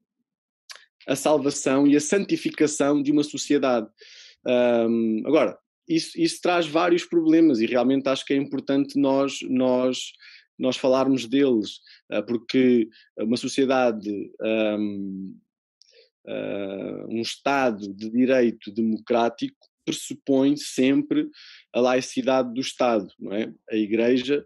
a 1.07 1.15
salvação 1.15 1.87
e 1.87 1.95
a 1.95 2.01
santificação 2.01 3.01
de 3.01 3.11
uma 3.11 3.23
sociedade. 3.23 3.87
Um, 4.45 5.23
agora, 5.25 5.57
isso, 5.87 6.19
isso 6.19 6.41
traz 6.41 6.65
vários 6.67 7.05
problemas 7.05 7.59
e 7.59 7.65
realmente 7.65 8.07
acho 8.07 8.25
que 8.25 8.33
é 8.33 8.37
importante 8.37 8.97
nós, 8.97 9.39
nós, 9.43 10.13
nós 10.57 10.77
falarmos 10.77 11.25
deles, 11.25 11.79
ah, 12.09 12.21
porque 12.21 12.87
uma 13.17 13.37
sociedade, 13.37 14.09
um, 14.41 15.35
ah, 16.27 17.05
um 17.09 17.21
Estado 17.21 17.93
de 17.93 18.09
direito 18.09 18.71
democrático 18.71 19.57
pressupõe 19.85 20.55
sempre 20.55 21.29
a 21.73 21.81
laicidade 21.81 22.53
do 22.53 22.61
Estado, 22.61 23.11
não 23.19 23.33
é? 23.33 23.53
A 23.69 23.75
Igreja 23.75 24.45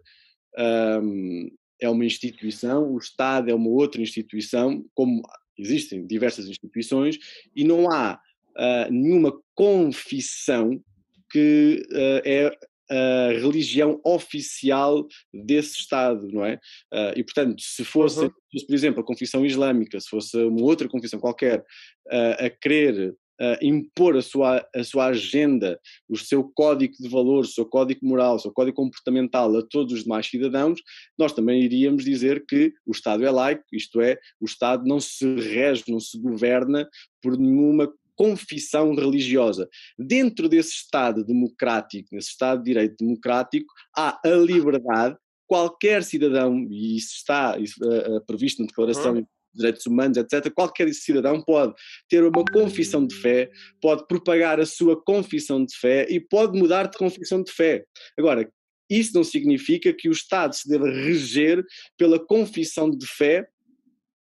um, 1.00 1.48
é 1.80 1.88
uma 1.88 2.04
instituição, 2.04 2.92
o 2.92 2.98
Estado 2.98 3.48
é 3.48 3.54
uma 3.54 3.70
outra 3.70 4.02
instituição, 4.02 4.84
como 4.94 5.22
existem 5.58 6.06
diversas 6.06 6.46
instituições, 6.46 7.18
e 7.54 7.64
não 7.64 7.90
há 7.90 8.20
uh, 8.56 8.92
nenhuma 8.92 9.32
confissão 9.54 10.82
que 11.30 11.82
uh, 11.92 12.22
é 12.24 12.56
a 12.90 13.32
religião 13.32 14.00
oficial 14.02 15.06
desse 15.32 15.76
Estado, 15.76 16.26
não 16.32 16.44
é? 16.44 16.54
Uh, 16.92 17.12
e 17.16 17.22
portanto, 17.22 17.60
se 17.60 17.84
fosse, 17.84 18.20
uhum. 18.20 18.30
por 18.66 18.74
exemplo, 18.74 19.00
a 19.00 19.04
confissão 19.04 19.44
islâmica, 19.44 20.00
se 20.00 20.08
fosse 20.08 20.36
uma 20.38 20.62
outra 20.62 20.88
confissão 20.88 21.20
qualquer 21.20 21.60
uh, 21.60 22.46
a 22.46 22.50
querer 22.50 23.14
Uh, 23.40 23.56
impor 23.62 24.16
a 24.16 24.22
sua, 24.22 24.66
a 24.74 24.82
sua 24.82 25.06
agenda, 25.06 25.78
o 26.08 26.16
seu 26.16 26.42
código 26.42 26.94
de 26.98 27.08
valores, 27.08 27.50
o 27.50 27.54
seu 27.54 27.64
código 27.64 28.04
moral, 28.04 28.34
o 28.34 28.38
seu 28.38 28.52
código 28.52 28.76
comportamental 28.76 29.56
a 29.56 29.62
todos 29.62 29.92
os 29.92 30.02
demais 30.02 30.26
cidadãos, 30.26 30.80
nós 31.16 31.32
também 31.32 31.62
iríamos 31.62 32.04
dizer 32.04 32.44
que 32.46 32.72
o 32.84 32.90
Estado 32.90 33.24
é 33.24 33.30
laico, 33.30 33.62
isto 33.72 34.00
é, 34.00 34.18
o 34.40 34.44
Estado 34.44 34.84
não 34.86 34.98
se 34.98 35.24
rege, 35.36 35.84
não 35.86 36.00
se 36.00 36.18
governa 36.18 36.88
por 37.22 37.38
nenhuma 37.38 37.92
confissão 38.18 38.92
religiosa. 38.96 39.68
Dentro 39.96 40.48
desse 40.48 40.72
Estado 40.72 41.24
democrático, 41.24 42.08
nesse 42.12 42.30
Estado 42.30 42.58
de 42.58 42.64
direito 42.64 42.96
democrático, 42.98 43.72
há 43.96 44.18
a 44.24 44.34
liberdade, 44.34 45.16
qualquer 45.46 46.02
cidadão, 46.02 46.66
e 46.68 46.96
isso 46.96 47.14
está 47.14 47.56
isso, 47.58 47.76
uh, 47.82 48.20
previsto 48.26 48.60
na 48.60 48.66
Declaração 48.66 49.14
uhum. 49.14 49.26
Direitos 49.54 49.86
Humanos, 49.86 50.16
etc., 50.16 50.52
qualquer 50.52 50.92
cidadão 50.92 51.42
pode 51.42 51.74
ter 52.08 52.22
uma 52.24 52.44
confissão 52.44 53.06
de 53.06 53.14
fé, 53.14 53.50
pode 53.80 54.06
propagar 54.06 54.60
a 54.60 54.66
sua 54.66 55.00
confissão 55.02 55.64
de 55.64 55.76
fé 55.76 56.06
e 56.08 56.20
pode 56.20 56.58
mudar 56.58 56.86
de 56.86 56.98
confissão 56.98 57.42
de 57.42 57.52
fé. 57.52 57.84
Agora, 58.18 58.50
isso 58.90 59.14
não 59.14 59.24
significa 59.24 59.92
que 59.92 60.08
o 60.08 60.12
Estado 60.12 60.54
se 60.54 60.68
deva 60.68 60.88
reger 60.88 61.64
pela 61.96 62.18
confissão 62.18 62.90
de 62.90 63.06
fé 63.06 63.48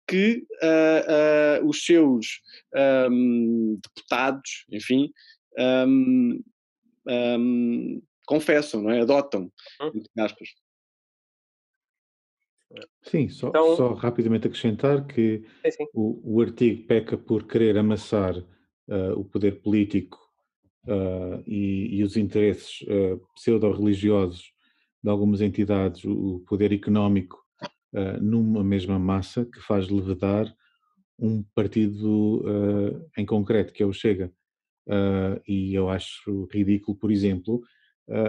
que 0.07 0.43
uh, 0.63 1.63
uh, 1.63 1.69
os 1.69 1.85
seus 1.85 2.41
um, 3.11 3.79
deputados, 3.83 4.65
enfim, 4.71 5.11
um, 5.87 6.41
um, 7.07 8.01
confessam, 8.25 8.81
não 8.81 8.89
é? 8.89 9.01
adotam, 9.01 9.51
hum. 9.81 9.91
entre 9.93 10.09
aspas. 10.17 10.49
Sim, 13.01 13.29
só, 13.29 13.49
então, 13.49 13.75
só 13.75 13.93
rapidamente 13.93 14.47
acrescentar 14.47 15.05
que 15.07 15.43
sim, 15.63 15.71
sim. 15.71 15.87
O, 15.93 16.35
o, 16.35 16.41
artigo 16.41 16.85
peca 16.85 17.17
por 17.17 17.47
querer 17.47 17.77
amassar 17.77 18.37
uh, 18.37 19.13
o 19.17 19.25
poder 19.25 19.61
político 19.61 20.19
uh, 20.85 21.41
e, 21.47 21.97
e, 21.97 22.03
os 22.03 22.15
interesses 22.15 22.81
uh, 22.81 23.19
pseudo-religiosos 23.33 24.53
de 25.03 25.09
algumas 25.09 25.41
entidades, 25.41 26.03
o 26.05 26.43
poder 26.47 26.73
económico 26.73 27.39
numa 28.21 28.63
mesma 28.63 28.99
massa 28.99 29.45
que 29.45 29.59
faz 29.61 29.89
levedar 29.89 30.53
um 31.17 31.41
partido 31.55 32.43
em 33.17 33.25
concreto, 33.25 33.73
que 33.73 33.81
é 33.81 33.85
o 33.85 33.91
Chega. 33.93 34.31
E 35.47 35.73
eu 35.73 35.89
acho 35.89 36.47
ridículo, 36.51 36.95
por 36.95 37.11
exemplo, 37.11 37.63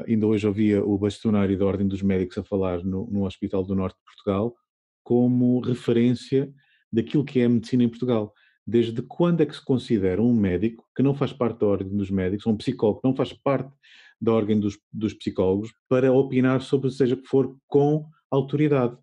ainda 0.07 0.27
hoje 0.27 0.47
ouvia 0.47 0.85
o 0.85 0.99
bastonário 0.99 1.59
da 1.59 1.65
Ordem 1.65 1.87
dos 1.87 2.03
Médicos 2.03 2.39
a 2.39 2.45
falar 2.45 2.85
no, 2.85 3.09
no 3.11 3.25
Hospital 3.25 3.65
do 3.65 3.75
Norte 3.75 3.97
de 3.97 4.05
Portugal 4.05 4.55
como 5.03 5.61
referência 5.61 6.53
daquilo 6.93 7.25
que 7.25 7.41
é 7.41 7.45
a 7.45 7.49
medicina 7.49 7.85
em 7.85 7.89
Portugal. 7.89 8.33
Desde 8.67 9.03
quando 9.03 9.41
é 9.41 9.47
que 9.47 9.57
se 9.57 9.65
considera 9.65 10.23
um 10.23 10.35
médico 10.35 10.85
que 10.95 11.03
não 11.03 11.15
faz 11.15 11.33
parte 11.33 11.61
da 11.61 11.67
Ordem 11.67 11.97
dos 11.97 12.11
Médicos, 12.11 12.47
um 12.47 12.57
psicólogo 12.57 13.01
que 13.01 13.09
não 13.09 13.17
faz 13.17 13.33
parte 13.33 13.73
da 14.21 14.33
Ordem 14.33 14.61
dos, 14.61 14.79
dos 14.93 15.15
Psicólogos, 15.15 15.73
para 15.89 16.13
opinar 16.13 16.61
sobre 16.61 16.91
seja 16.91 17.17
que 17.17 17.27
for 17.27 17.57
com 17.67 18.07
autoridade? 18.31 18.97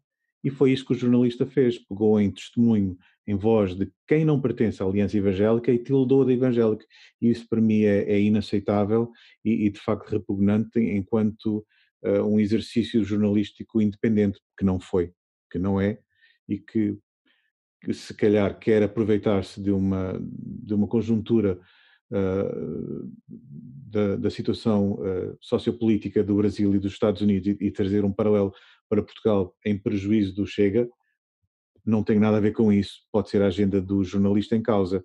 E 0.47 0.49
foi 0.49 0.71
isso 0.71 0.85
que 0.85 0.93
o 0.93 0.97
jornalista 0.97 1.45
fez, 1.45 1.77
pegou 1.77 2.21
em 2.21 2.31
testemunho, 2.31 2.97
em 3.27 3.35
voz 3.35 3.75
de 3.75 3.91
quem 4.07 4.23
não 4.23 4.39
pertence 4.39 4.81
à 4.81 4.85
Aliança 4.85 5.17
Evangélica 5.17 5.69
e 5.73 5.77
tildou 5.77 6.23
de 6.23 6.31
evangélico. 6.31 6.85
E 7.21 7.29
isso 7.29 7.45
para 7.49 7.59
mim 7.59 7.81
é, 7.81 8.09
é 8.09 8.21
inaceitável 8.21 9.11
e, 9.43 9.65
e, 9.65 9.69
de 9.69 9.77
facto 9.77 10.09
repugnante 10.09 10.79
enquanto 10.79 11.65
uh, 12.01 12.23
um 12.23 12.39
exercício 12.39 13.03
jornalístico 13.03 13.81
independente, 13.81 14.39
que 14.57 14.63
não 14.63 14.79
foi, 14.79 15.11
que 15.51 15.59
não 15.59 15.81
é, 15.81 15.99
e 16.47 16.59
que, 16.59 16.97
que 17.83 17.93
se 17.93 18.13
calhar 18.13 18.57
quer 18.57 18.81
aproveitar-se 18.83 19.61
de 19.61 19.71
uma, 19.71 20.17
de 20.31 20.73
uma 20.73 20.87
conjuntura 20.87 21.59
uh, 22.09 23.11
da, 23.27 24.15
da, 24.15 24.29
situação 24.29 24.93
uh, 24.93 25.37
sociopolítica 25.41 26.23
do 26.23 26.37
Brasil 26.37 26.73
e 26.73 26.79
dos 26.79 26.93
Estados 26.93 27.21
Unidos 27.21 27.49
e, 27.49 27.65
e 27.65 27.69
trazer 27.69 28.05
um 28.05 28.13
paralelo 28.13 28.53
para 28.89 29.03
Portugal 29.03 29.55
em 29.65 29.77
prejuízo 29.77 30.35
do 30.35 30.45
Chega, 30.45 30.89
não 31.85 32.03
tem 32.03 32.19
nada 32.19 32.37
a 32.37 32.41
ver 32.41 32.51
com 32.51 32.71
isso. 32.71 33.01
Pode 33.11 33.29
ser 33.29 33.41
a 33.41 33.47
agenda 33.47 33.81
do 33.81 34.03
jornalista 34.03 34.55
em 34.55 34.61
causa, 34.61 35.03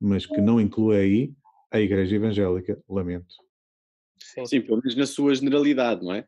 mas 0.00 0.26
que 0.26 0.40
não 0.40 0.60
inclui 0.60 0.96
aí 0.96 1.32
a 1.70 1.80
Igreja 1.80 2.16
Evangélica, 2.16 2.80
lamento. 2.88 3.34
Sim, 4.18 4.46
Sim 4.46 4.60
pelo 4.60 4.78
menos 4.78 4.94
na 4.94 5.06
sua 5.06 5.34
generalidade, 5.34 6.04
não 6.04 6.14
é? 6.14 6.26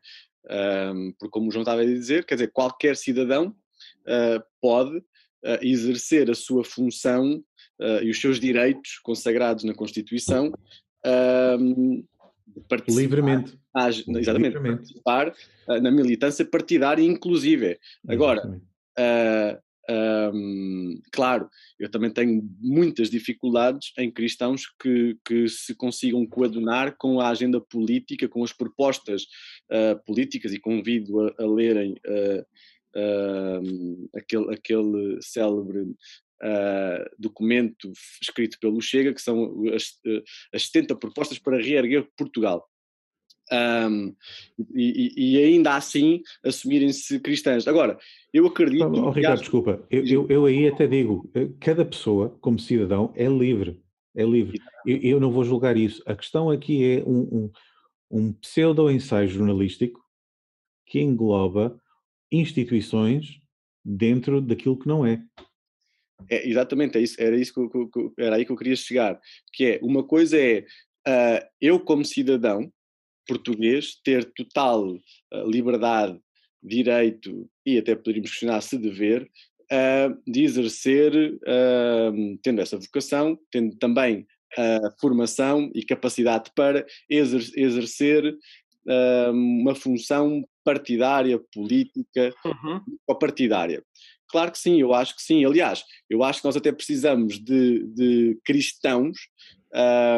Um, 0.93 1.11
porque, 1.13 1.31
como 1.31 1.49
o 1.49 1.51
João 1.51 1.61
estava 1.61 1.81
a 1.81 1.85
dizer, 1.85 2.25
quer 2.25 2.35
dizer, 2.35 2.51
qualquer 2.51 2.95
cidadão 2.95 3.55
uh, 4.07 4.43
pode 4.59 4.97
uh, 4.97 5.59
exercer 5.61 6.29
a 6.31 6.35
sua 6.35 6.63
função 6.63 7.43
uh, 7.79 8.03
e 8.03 8.09
os 8.09 8.19
seus 8.19 8.39
direitos 8.39 8.97
consagrados 8.99 9.63
na 9.63 9.73
Constituição 9.73 10.51
participar, 12.67 13.01
livremente. 13.01 13.59
exatamente, 14.19 14.53
livremente. 14.53 14.77
participar 14.77 15.33
uh, 15.67 15.81
na 15.81 15.91
militância 15.91 16.45
partidária, 16.45 17.03
inclusive. 17.03 17.79
Agora, 18.07 18.47
uh, 18.47 19.61
um, 20.33 21.01
claro, 21.11 21.49
eu 21.79 21.89
também 21.89 22.11
tenho 22.11 22.47
muitas 22.59 23.09
dificuldades 23.09 23.91
em 23.97 24.11
cristãos 24.11 24.63
que, 24.79 25.17
que 25.25 25.47
se 25.47 25.75
consigam 25.75 26.25
coadunar 26.25 26.95
com 26.97 27.19
a 27.19 27.29
agenda 27.29 27.59
política, 27.59 28.27
com 28.27 28.43
as 28.43 28.53
propostas 28.53 29.23
uh, 29.23 30.01
políticas, 30.05 30.53
e 30.53 30.59
convido 30.59 31.19
a, 31.19 31.33
a 31.39 31.45
lerem 31.45 31.95
uh, 32.07 32.45
aquele, 34.15 34.53
aquele 34.53 35.21
célebre 35.21 35.95
uh, 36.41 37.09
documento 37.17 37.91
escrito 38.21 38.57
pelo 38.59 38.81
Chega, 38.81 39.13
que 39.13 39.21
são 39.21 39.63
as, 39.73 39.99
as 40.53 40.63
70 40.63 40.95
propostas 40.95 41.39
para 41.39 41.61
reerguer 41.61 42.07
Portugal. 42.17 42.67
Um, 43.51 44.15
e, 44.73 45.13
e, 45.17 45.43
ainda 45.43 45.75
assim 45.75 46.21
assumirem-se 46.45 47.19
cristãs. 47.19 47.67
Agora, 47.67 47.97
eu 48.33 48.45
acredito. 48.47 48.85
Oh, 48.85 49.07
oh, 49.07 49.09
Ricardo, 49.09 49.33
acho... 49.33 49.43
desculpa, 49.43 49.85
eu, 49.91 50.05
eu, 50.05 50.27
eu, 50.29 50.45
aí 50.45 50.67
até 50.67 50.87
digo: 50.87 51.29
eh, 51.35 51.49
cada 51.59 51.83
pessoa, 51.83 52.29
como 52.39 52.57
cidadão, 52.57 53.11
é 53.13 53.27
livre. 53.27 53.81
É 54.15 54.23
livre. 54.23 54.57
Eu, 54.85 54.97
eu 54.97 55.19
não 55.19 55.31
vou 55.31 55.43
julgar 55.43 55.75
isso. 55.75 56.01
A 56.05 56.15
questão 56.15 56.49
aqui 56.49 56.83
é 56.83 57.03
um, 57.05 57.19
um, 57.19 57.51
um 58.09 58.33
pseudo-ensaio 58.33 59.27
jornalístico 59.27 60.01
que 60.85 61.01
engloba 61.01 61.77
instituições 62.31 63.41
dentro 63.83 64.39
daquilo 64.39 64.77
que 64.77 64.87
não 64.87 65.05
é. 65.05 65.21
É, 66.29 66.47
exatamente, 66.47 66.97
é 66.97 67.01
isso, 67.01 67.15
era, 67.19 67.35
isso 67.35 67.53
que, 67.53 67.69
que, 67.69 67.87
que, 67.91 68.21
era 68.21 68.35
aí 68.35 68.45
que 68.45 68.51
eu 68.51 68.57
queria 68.57 68.75
chegar. 68.75 69.19
Que 69.53 69.65
é, 69.65 69.79
uma 69.81 70.03
coisa 70.03 70.37
é 70.37 70.65
uh, 71.07 71.45
eu 71.59 71.79
como 71.79 72.05
cidadão 72.05 72.71
português 73.27 73.95
ter 74.03 74.25
total 74.33 74.87
uh, 74.87 75.49
liberdade, 75.49 76.19
direito 76.61 77.49
e 77.65 77.77
até 77.77 77.95
poderíamos 77.95 78.29
questionar 78.29 78.61
se 78.61 78.77
dever 78.77 79.23
uh, 79.71 80.31
de 80.31 80.43
exercer, 80.43 81.39
tendo 82.43 82.61
essa 82.61 82.77
vocação, 82.77 83.37
tendo 83.51 83.75
também 83.77 84.27
a 84.57 84.91
formação 84.99 85.71
e 85.73 85.83
capacidade 85.83 86.51
para 86.53 86.85
exercer 87.09 88.35
uma 89.33 89.73
função 89.73 90.43
partidária, 90.63 91.39
política 91.53 92.33
uhum. 92.43 92.81
ou 93.07 93.15
partidária. 93.17 93.81
Claro 94.31 94.51
que 94.51 94.59
sim, 94.59 94.79
eu 94.79 94.93
acho 94.93 95.15
que 95.15 95.21
sim. 95.21 95.43
Aliás, 95.43 95.83
eu 96.09 96.23
acho 96.23 96.39
que 96.39 96.45
nós 96.45 96.55
até 96.55 96.71
precisamos 96.71 97.37
de, 97.37 97.85
de 97.87 98.39
cristãos 98.45 99.17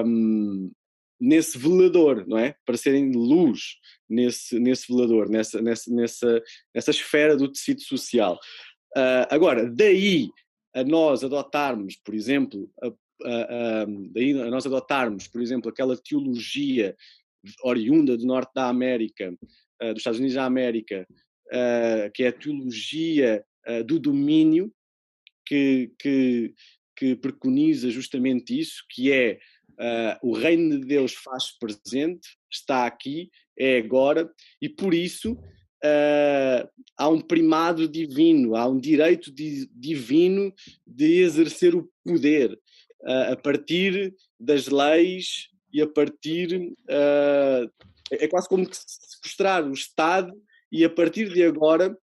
um, 0.05 0.71
nesse 1.19 1.57
velador, 1.57 2.27
não 2.27 2.37
é? 2.37 2.55
Para 2.65 2.77
serem 2.77 3.11
luz 3.11 3.77
nesse, 4.09 4.59
nesse 4.59 4.93
velador, 4.93 5.29
nessa, 5.29 5.61
nessa, 5.61 5.91
nessa, 5.91 6.43
nessa 6.75 6.91
esfera 6.91 7.35
do 7.35 7.51
tecido 7.51 7.81
social. 7.81 8.39
Uh, 8.95 9.25
agora, 9.29 9.69
daí 9.69 10.29
a 10.75 10.83
nós 10.83 11.23
adotarmos, 11.23 11.95
por 11.95 12.13
exemplo, 12.13 12.69
a, 12.81 12.87
a, 12.87 12.91
a, 12.91 13.85
daí 14.11 14.39
a 14.39 14.49
nós 14.49 14.65
adotarmos, 14.65 15.27
por 15.27 15.41
exemplo, 15.41 15.69
aquela 15.69 15.97
teologia 15.97 16.95
oriunda 17.63 18.17
do 18.17 18.25
norte 18.25 18.51
da 18.53 18.67
América, 18.67 19.33
uh, 19.81 19.89
dos 19.89 19.99
Estados 19.99 20.19
Unidos 20.19 20.35
da 20.35 20.45
América, 20.45 21.07
uh, 21.47 22.11
que 22.13 22.23
é 22.23 22.27
a 22.27 22.33
teologia 22.33 23.43
uh, 23.67 23.83
do 23.83 23.99
domínio, 23.99 24.73
que, 25.45 25.91
que, 25.99 26.53
que, 26.95 27.15
preconiza 27.15 27.89
justamente 27.89 28.57
isso, 28.57 28.83
que 28.89 29.11
é 29.11 29.39
o 30.21 30.33
reino 30.33 30.79
de 30.79 30.85
Deus 30.85 31.13
faz 31.13 31.57
presente, 31.57 32.37
está 32.49 32.85
aqui, 32.85 33.29
é 33.57 33.79
agora, 33.79 34.31
e 34.61 34.69
por 34.69 34.93
isso 34.93 35.35
há 36.95 37.09
um 37.09 37.19
primado 37.19 37.87
divino, 37.87 38.55
há 38.55 38.67
um 38.67 38.79
direito 38.79 39.31
di, 39.33 39.67
divino 39.73 40.53
de 40.85 41.23
exercer 41.23 41.75
o 41.75 41.89
poder 42.05 42.57
a 43.03 43.35
partir 43.35 44.13
das 44.39 44.67
leis 44.67 45.49
e 45.73 45.81
a 45.81 45.87
partir. 45.87 46.55
Uh, 46.55 47.69
é 48.11 48.27
quase 48.27 48.47
como 48.47 48.69
que 48.69 48.77
sequestrar 48.77 49.67
o 49.67 49.73
Estado 49.73 50.31
e 50.71 50.85
a 50.85 50.89
partir 50.89 51.33
de 51.33 51.43
agora 51.43 51.97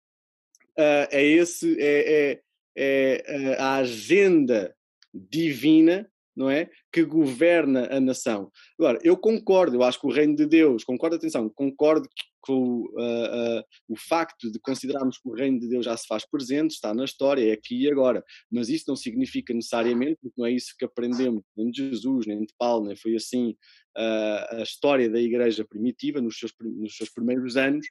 uh, 0.78 1.08
é, 1.10 1.22
esse, 1.24 1.76
é, 1.80 2.40
é, 2.76 3.22
é 3.26 3.60
a 3.60 3.76
agenda 3.76 4.74
divina 5.12 6.10
não 6.36 6.50
é? 6.50 6.68
Que 6.92 7.02
governa 7.02 7.88
a 7.90 7.98
nação. 7.98 8.52
Agora, 8.78 8.98
eu 9.02 9.16
concordo, 9.16 9.76
eu 9.76 9.82
acho 9.82 9.98
que 9.98 10.06
o 10.06 10.12
reino 10.12 10.36
de 10.36 10.44
Deus, 10.44 10.84
concordo, 10.84 11.16
atenção, 11.16 11.48
concordo 11.48 12.06
com 12.42 12.82
uh, 12.82 13.58
uh, 13.58 13.64
o 13.88 13.96
facto 13.96 14.52
de 14.52 14.60
considerarmos 14.60 15.18
que 15.18 15.28
o 15.28 15.34
reino 15.34 15.58
de 15.58 15.68
Deus 15.68 15.84
já 15.84 15.96
se 15.96 16.06
faz 16.06 16.24
presente, 16.28 16.72
está 16.72 16.94
na 16.94 17.04
história, 17.04 17.48
é 17.48 17.52
aqui 17.52 17.82
e 17.82 17.90
agora. 17.90 18.22
Mas 18.52 18.68
isso 18.68 18.84
não 18.86 18.94
significa 18.94 19.54
necessariamente, 19.54 20.18
porque 20.20 20.34
não 20.38 20.46
é 20.46 20.52
isso 20.52 20.74
que 20.78 20.84
aprendemos 20.84 21.42
nem 21.56 21.70
de 21.70 21.88
Jesus, 21.88 22.26
nem 22.26 22.40
de 22.40 22.54
Paulo, 22.58 22.86
nem 22.86 22.96
foi 22.96 23.16
assim 23.16 23.56
uh, 23.96 24.56
a 24.56 24.62
história 24.62 25.08
da 25.08 25.20
igreja 25.20 25.64
primitiva 25.64 26.20
nos 26.20 26.38
seus, 26.38 26.52
nos 26.60 26.96
seus 26.96 27.10
primeiros 27.10 27.56
anos, 27.56 27.86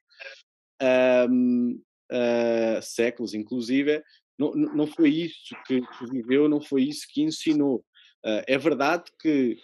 séculos 2.82 3.34
inclusive, 3.34 4.04
não, 4.38 4.52
não 4.52 4.88
foi 4.88 5.10
isso 5.10 5.56
que, 5.66 5.82
viveu, 6.12 6.50
não 6.50 6.62
foi 6.62 6.84
isso 6.84 7.08
que 7.10 7.22
ensinou. 7.22 7.84
é 8.24 8.58
verdade 8.58 9.06
que 9.20 9.58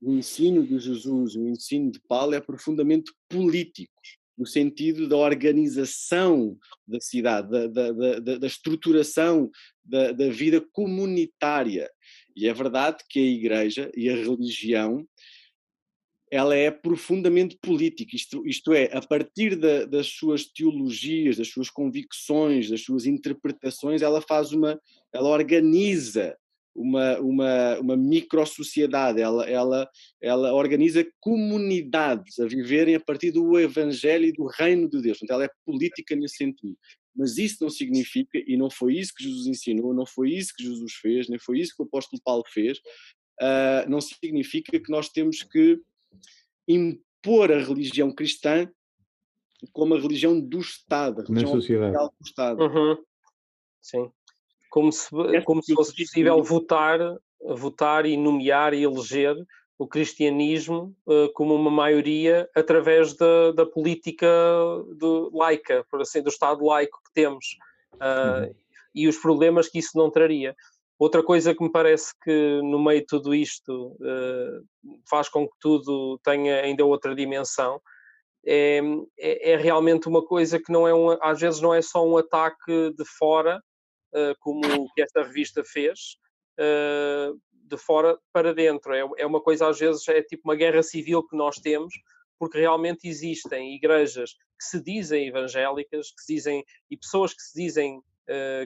o 0.00 0.12
ensino 0.12 0.64
de 0.64 0.78
Jesus, 0.78 1.34
o 1.34 1.48
ensino 1.48 1.90
de 1.90 2.00
Paulo 2.08 2.34
é 2.34 2.40
profundamente 2.40 3.12
político 3.28 3.92
no 4.38 4.46
sentido 4.46 5.08
da 5.08 5.16
organização 5.16 6.56
da 6.86 7.00
cidade, 7.00 7.50
da, 7.50 7.66
da, 7.66 8.20
da, 8.20 8.38
da 8.38 8.46
estruturação 8.46 9.50
da, 9.84 10.12
da, 10.12 10.28
vida 10.28 10.64
comunitária. 10.72 11.90
E 12.36 12.46
é 12.46 12.54
verdade 12.54 12.98
que 13.10 13.18
a 13.18 13.22
Igreja 13.22 13.90
e 13.96 14.08
a 14.08 14.14
religião 14.14 15.04
ela 16.30 16.54
é 16.54 16.70
profundamente 16.70 17.56
política, 17.60 18.14
isto, 18.14 18.46
isto 18.46 18.72
é, 18.72 18.84
a 18.92 19.00
partir 19.00 19.56
das 19.56 20.08
suas 20.08 20.44
teologias, 20.44 21.36
das 21.36 21.48
suas 21.48 21.70
convicções, 21.70 22.68
das 22.68 22.82
suas 22.82 23.06
interpretações, 23.06 24.02
ela 24.02 24.20
faz 24.20 24.52
uma, 24.52 24.78
ela 25.12 25.28
organiza 25.28 26.36
uma, 26.78 27.18
uma, 27.18 27.78
uma 27.80 27.96
micro-sociedade, 27.96 29.20
ela, 29.20 29.48
ela, 29.48 29.90
ela 30.22 30.54
organiza 30.54 31.04
comunidades 31.20 32.38
a 32.38 32.46
viverem 32.46 32.94
a 32.94 33.00
partir 33.00 33.32
do 33.32 33.58
Evangelho 33.58 34.26
e 34.26 34.32
do 34.32 34.46
Reino 34.46 34.88
de 34.88 35.02
Deus. 35.02 35.18
Portanto, 35.18 35.34
ela 35.34 35.44
é 35.44 35.50
política 35.66 36.14
nesse 36.14 36.36
sentido. 36.36 36.76
Mas 37.16 37.36
isso 37.36 37.56
não 37.60 37.70
significa, 37.70 38.38
e 38.46 38.56
não 38.56 38.70
foi 38.70 38.96
isso 38.96 39.12
que 39.12 39.24
Jesus 39.24 39.46
ensinou, 39.48 39.92
não 39.92 40.06
foi 40.06 40.30
isso 40.30 40.52
que 40.56 40.62
Jesus 40.62 40.92
fez, 40.94 41.28
nem 41.28 41.38
foi 41.38 41.58
isso 41.58 41.74
que 41.74 41.82
o 41.82 41.86
apóstolo 41.86 42.22
Paulo 42.24 42.44
fez, 42.46 42.78
uh, 43.42 43.88
não 43.88 44.00
significa 44.00 44.78
que 44.78 44.90
nós 44.90 45.08
temos 45.08 45.42
que 45.42 45.80
impor 46.68 47.50
a 47.50 47.58
religião 47.58 48.12
cristã 48.12 48.70
como 49.72 49.94
a 49.94 50.00
religião 50.00 50.38
do 50.38 50.60
Estado, 50.60 51.22
a 51.22 51.24
religião 51.24 51.50
Na 51.50 51.60
sociedade. 51.60 51.92
do 51.92 52.26
Estado. 52.26 52.62
Uhum. 52.62 52.96
Sim 53.80 54.12
como 54.70 54.92
se, 54.92 55.10
como 55.44 55.62
se 55.62 55.74
fosse 55.74 55.94
possível 55.96 56.42
votar, 56.42 56.98
votar 57.40 58.06
e 58.06 58.16
nomear 58.16 58.74
e 58.74 58.82
eleger 58.82 59.36
o 59.78 59.86
cristianismo 59.86 60.94
uh, 61.06 61.32
como 61.34 61.54
uma 61.54 61.70
maioria 61.70 62.48
através 62.54 63.14
da, 63.14 63.52
da 63.52 63.64
política 63.64 64.26
de, 64.96 65.30
laica, 65.32 65.84
por 65.90 66.00
assim, 66.00 66.20
do 66.20 66.28
Estado 66.28 66.64
laico 66.64 67.00
que 67.06 67.12
temos 67.12 67.56
uh, 67.94 68.44
uhum. 68.44 68.54
e 68.94 69.08
os 69.08 69.16
problemas 69.16 69.68
que 69.68 69.78
isso 69.78 69.96
não 69.96 70.10
traria. 70.10 70.54
Outra 70.98 71.22
coisa 71.22 71.54
que 71.54 71.62
me 71.62 71.70
parece 71.70 72.12
que 72.22 72.60
no 72.62 72.82
meio 72.82 73.00
de 73.00 73.06
tudo 73.06 73.34
isto 73.34 73.96
uh, 74.00 74.98
faz 75.08 75.28
com 75.28 75.46
que 75.46 75.54
tudo 75.60 76.18
tenha 76.24 76.60
ainda 76.60 76.84
outra 76.84 77.14
dimensão 77.14 77.80
é, 78.50 78.80
é, 79.18 79.52
é, 79.52 79.56
realmente 79.56 80.08
uma 80.08 80.24
coisa 80.24 80.58
que 80.58 80.72
não 80.72 80.88
é 80.88 80.94
um, 80.94 81.10
às 81.22 81.40
vezes 81.40 81.60
não 81.60 81.74
é 81.74 81.82
só 81.82 82.06
um 82.06 82.16
ataque 82.16 82.92
de 82.96 83.04
fora 83.04 83.62
uh, 84.14 84.34
como 84.40 84.90
que 84.94 85.02
esta 85.02 85.22
revista 85.22 85.62
fez, 85.64 86.16
uh, 86.58 87.38
de 87.52 87.76
fora 87.76 88.18
para 88.32 88.54
dentro. 88.54 88.94
É, 88.94 89.06
é 89.18 89.26
uma 89.26 89.42
coisa, 89.42 89.68
às 89.68 89.78
vezes, 89.78 90.06
é 90.08 90.22
tipo 90.22 90.48
uma 90.48 90.56
guerra 90.56 90.82
civil 90.82 91.22
que 91.26 91.36
nós 91.36 91.56
temos, 91.56 91.92
porque 92.38 92.58
realmente 92.58 93.06
existem 93.06 93.74
igrejas 93.74 94.32
que 94.32 94.64
se 94.64 94.80
dizem 94.80 95.28
evangélicas, 95.28 96.10
que 96.10 96.22
se 96.22 96.34
dizem, 96.34 96.64
e 96.90 96.96
pessoas 96.96 97.34
que 97.34 97.42
se 97.42 97.62
dizem 97.62 98.00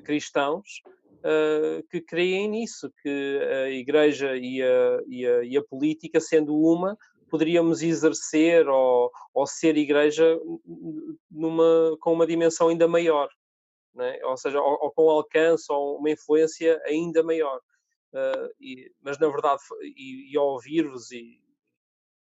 cristãos, 0.04 0.82
uh, 1.24 1.82
que 1.88 2.00
creem 2.00 2.48
nisso, 2.48 2.92
que 3.02 3.38
a 3.64 3.70
igreja 3.70 4.36
e 4.36 4.62
a, 4.62 5.00
e 5.08 5.26
a, 5.26 5.44
e 5.44 5.56
a 5.56 5.64
política, 5.64 6.20
sendo 6.20 6.54
uma, 6.54 6.96
poderíamos 7.30 7.82
exercer 7.82 8.68
ou, 8.68 9.10
ou 9.32 9.46
ser 9.46 9.76
igreja 9.76 10.38
numa, 11.30 11.96
com 12.00 12.12
uma 12.12 12.26
dimensão 12.26 12.68
ainda 12.68 12.86
maior 12.86 13.28
é? 14.00 14.24
ou 14.24 14.36
seja, 14.36 14.60
ou, 14.60 14.78
ou, 14.80 14.90
com 14.92 15.10
alcance 15.10 15.70
ou 15.70 15.98
uma 15.98 16.10
influência 16.10 16.80
ainda 16.84 17.22
maior. 17.22 17.60
Uh, 18.12 18.48
e, 18.60 18.92
mas 19.00 19.18
na 19.18 19.28
verdade, 19.28 19.60
e, 19.82 20.32
e 20.32 20.36
ao 20.36 20.48
ouvir-vos, 20.48 21.08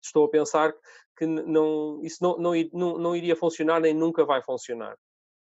estou 0.01 0.25
a 0.25 0.29
pensar 0.29 0.73
que 1.17 1.25
não, 1.25 2.01
isso 2.03 2.23
não, 2.23 2.37
não, 2.37 2.51
não, 2.73 2.97
não 2.97 3.15
iria 3.15 3.35
funcionar 3.35 3.79
nem 3.79 3.93
nunca 3.93 4.25
vai 4.25 4.41
funcionar. 4.41 4.97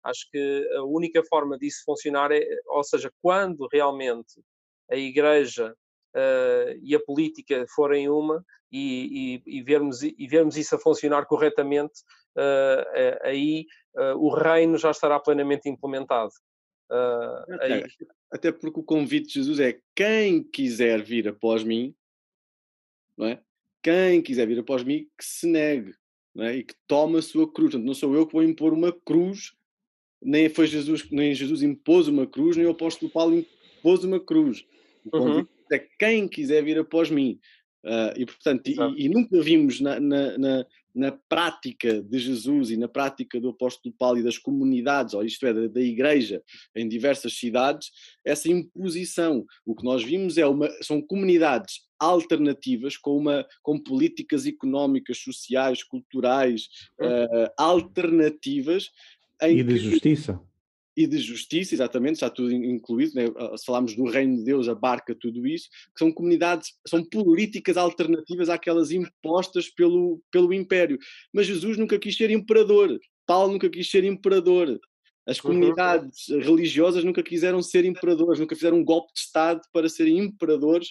Acho 0.04 0.28
que 0.30 0.68
a 0.76 0.82
única 0.84 1.22
forma 1.24 1.58
disso 1.58 1.82
funcionar 1.84 2.30
é, 2.32 2.40
ou 2.66 2.84
seja, 2.84 3.12
quando 3.20 3.68
realmente 3.70 4.40
a 4.90 4.96
Igreja 4.96 5.74
uh, 6.14 6.78
e 6.82 6.94
a 6.94 7.00
política 7.00 7.64
forem 7.74 8.08
uma 8.08 8.44
e, 8.70 9.42
e, 9.46 9.58
e, 9.58 9.62
vermos, 9.62 10.02
e 10.02 10.26
vermos 10.28 10.56
isso 10.56 10.74
a 10.74 10.78
funcionar 10.78 11.26
corretamente, 11.26 12.00
uh, 12.36 13.18
aí 13.22 13.66
uh, 13.96 14.16
o 14.16 14.30
reino 14.30 14.76
já 14.78 14.90
estará 14.90 15.18
plenamente 15.18 15.68
implementado. 15.68 16.32
Até, 17.50 17.86
até, 18.32 18.52
porque 18.52 18.80
o 18.80 18.84
convite 18.84 19.26
de 19.26 19.34
Jesus 19.34 19.60
é 19.60 19.78
quem 19.94 20.42
quiser 20.42 21.02
vir 21.02 21.28
após 21.28 21.62
mim, 21.62 21.94
não 23.16 23.26
é? 23.26 23.42
Quem 23.82 24.22
quiser 24.22 24.46
vir 24.46 24.58
após 24.58 24.82
mim, 24.82 25.06
que 25.16 25.24
se 25.24 25.46
negue 25.46 25.94
não 26.34 26.44
é? 26.44 26.56
e 26.56 26.64
que 26.64 26.74
tome 26.86 27.18
a 27.18 27.22
sua 27.22 27.50
cruz. 27.50 27.72
Portanto, 27.72 27.86
não 27.86 27.94
sou 27.94 28.14
eu 28.14 28.26
que 28.26 28.32
vou 28.32 28.42
impor 28.42 28.72
uma 28.72 28.92
cruz, 28.92 29.54
nem 30.22 30.48
foi 30.48 30.66
Jesus, 30.66 31.08
nem 31.10 31.34
Jesus 31.34 31.62
impôs 31.62 32.08
uma 32.08 32.26
cruz, 32.26 32.56
nem 32.56 32.66
o 32.66 32.70
apóstolo 32.70 33.10
Paulo 33.10 33.44
impôs 33.78 34.04
uma 34.04 34.20
cruz. 34.20 34.64
O 35.04 35.16
uhum. 35.16 35.24
convite 35.24 35.48
uhum. 35.48 35.76
é 35.76 35.78
quem 35.98 36.28
quiser 36.28 36.62
vir 36.64 36.78
após 36.78 37.10
mim. 37.10 37.38
Uh, 37.84 38.12
e 38.16 38.26
portanto, 38.26 38.66
e, 38.66 38.76
e, 38.96 39.08
nunca 39.08 39.40
vimos 39.40 39.80
na, 39.80 40.00
na, 40.00 40.36
na, 40.36 40.66
na, 40.92 41.12
prática 41.28 42.02
de 42.02 42.18
Jesus 42.18 42.70
e 42.70 42.76
na 42.76 42.88
prática 42.88 43.40
do 43.40 43.50
apóstolo 43.50 43.94
Paulo 43.96 44.18
e 44.18 44.22
das 44.22 44.36
comunidades, 44.36 45.14
ou 45.14 45.24
isto 45.24 45.46
é, 45.46 45.54
da, 45.54 45.68
da, 45.68 45.80
igreja 45.80 46.42
em 46.74 46.88
diversas 46.88 47.38
cidades, 47.38 47.90
essa 48.26 48.50
imposição. 48.50 49.46
O 49.64 49.76
que 49.76 49.84
nós 49.84 50.02
vimos 50.02 50.36
é 50.36 50.46
uma, 50.46 50.68
são 50.82 51.00
comunidades 51.00 51.86
alternativas 52.00 52.96
com, 52.96 53.16
uma, 53.16 53.46
com 53.62 53.78
políticas 53.78 54.44
económicas, 54.44 55.18
sociais, 55.18 55.82
culturais, 55.82 56.68
uh, 57.00 57.50
alternativas. 57.56 58.90
E 59.42 59.62
de 59.62 59.76
justiça 59.76 60.40
e 60.98 61.06
de 61.06 61.18
justiça, 61.18 61.76
exatamente, 61.76 62.14
está 62.14 62.28
tudo 62.28 62.52
incluído, 62.52 63.12
né? 63.14 63.26
Ah, 63.36 63.56
se 63.56 63.64
falarmos 63.64 63.94
do 63.94 64.02
reino 64.10 64.38
de 64.38 64.42
Deus, 64.42 64.68
abarca 64.68 65.14
tudo 65.14 65.46
isso, 65.46 65.68
que 65.94 65.98
são 66.00 66.10
comunidades, 66.10 66.72
são 66.84 67.04
políticas 67.04 67.76
alternativas 67.76 68.48
àquelas 68.48 68.90
impostas 68.90 69.68
pelo, 69.68 70.20
pelo 70.32 70.52
império. 70.52 70.98
Mas 71.32 71.46
Jesus 71.46 71.76
nunca 71.76 71.96
quis 72.00 72.16
ser 72.16 72.32
imperador, 72.32 72.98
Paulo 73.24 73.52
nunca 73.52 73.70
quis 73.70 73.88
ser 73.88 74.02
imperador, 74.02 74.76
as 75.24 75.36
uhum. 75.36 75.52
comunidades 75.52 76.28
uhum. 76.30 76.40
religiosas 76.40 77.04
nunca 77.04 77.22
quiseram 77.22 77.62
ser 77.62 77.84
imperadores, 77.84 78.40
nunca 78.40 78.56
fizeram 78.56 78.78
um 78.78 78.84
golpe 78.84 79.12
de 79.14 79.20
Estado 79.20 79.60
para 79.72 79.88
serem 79.88 80.18
imperadores 80.18 80.88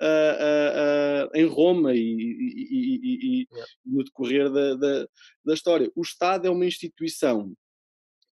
uh, 0.00 1.26
uh, 1.26 1.26
uh, 1.26 1.38
em 1.38 1.44
Roma 1.44 1.92
e, 1.92 1.98
e, 1.98 3.00
e, 3.02 3.42
e 3.42 3.48
no 3.84 4.02
decorrer 4.02 4.50
da, 4.50 4.74
da, 4.74 5.06
da 5.44 5.52
história. 5.52 5.92
O 5.94 6.00
Estado 6.00 6.46
é 6.46 6.50
uma 6.50 6.64
instituição 6.64 7.52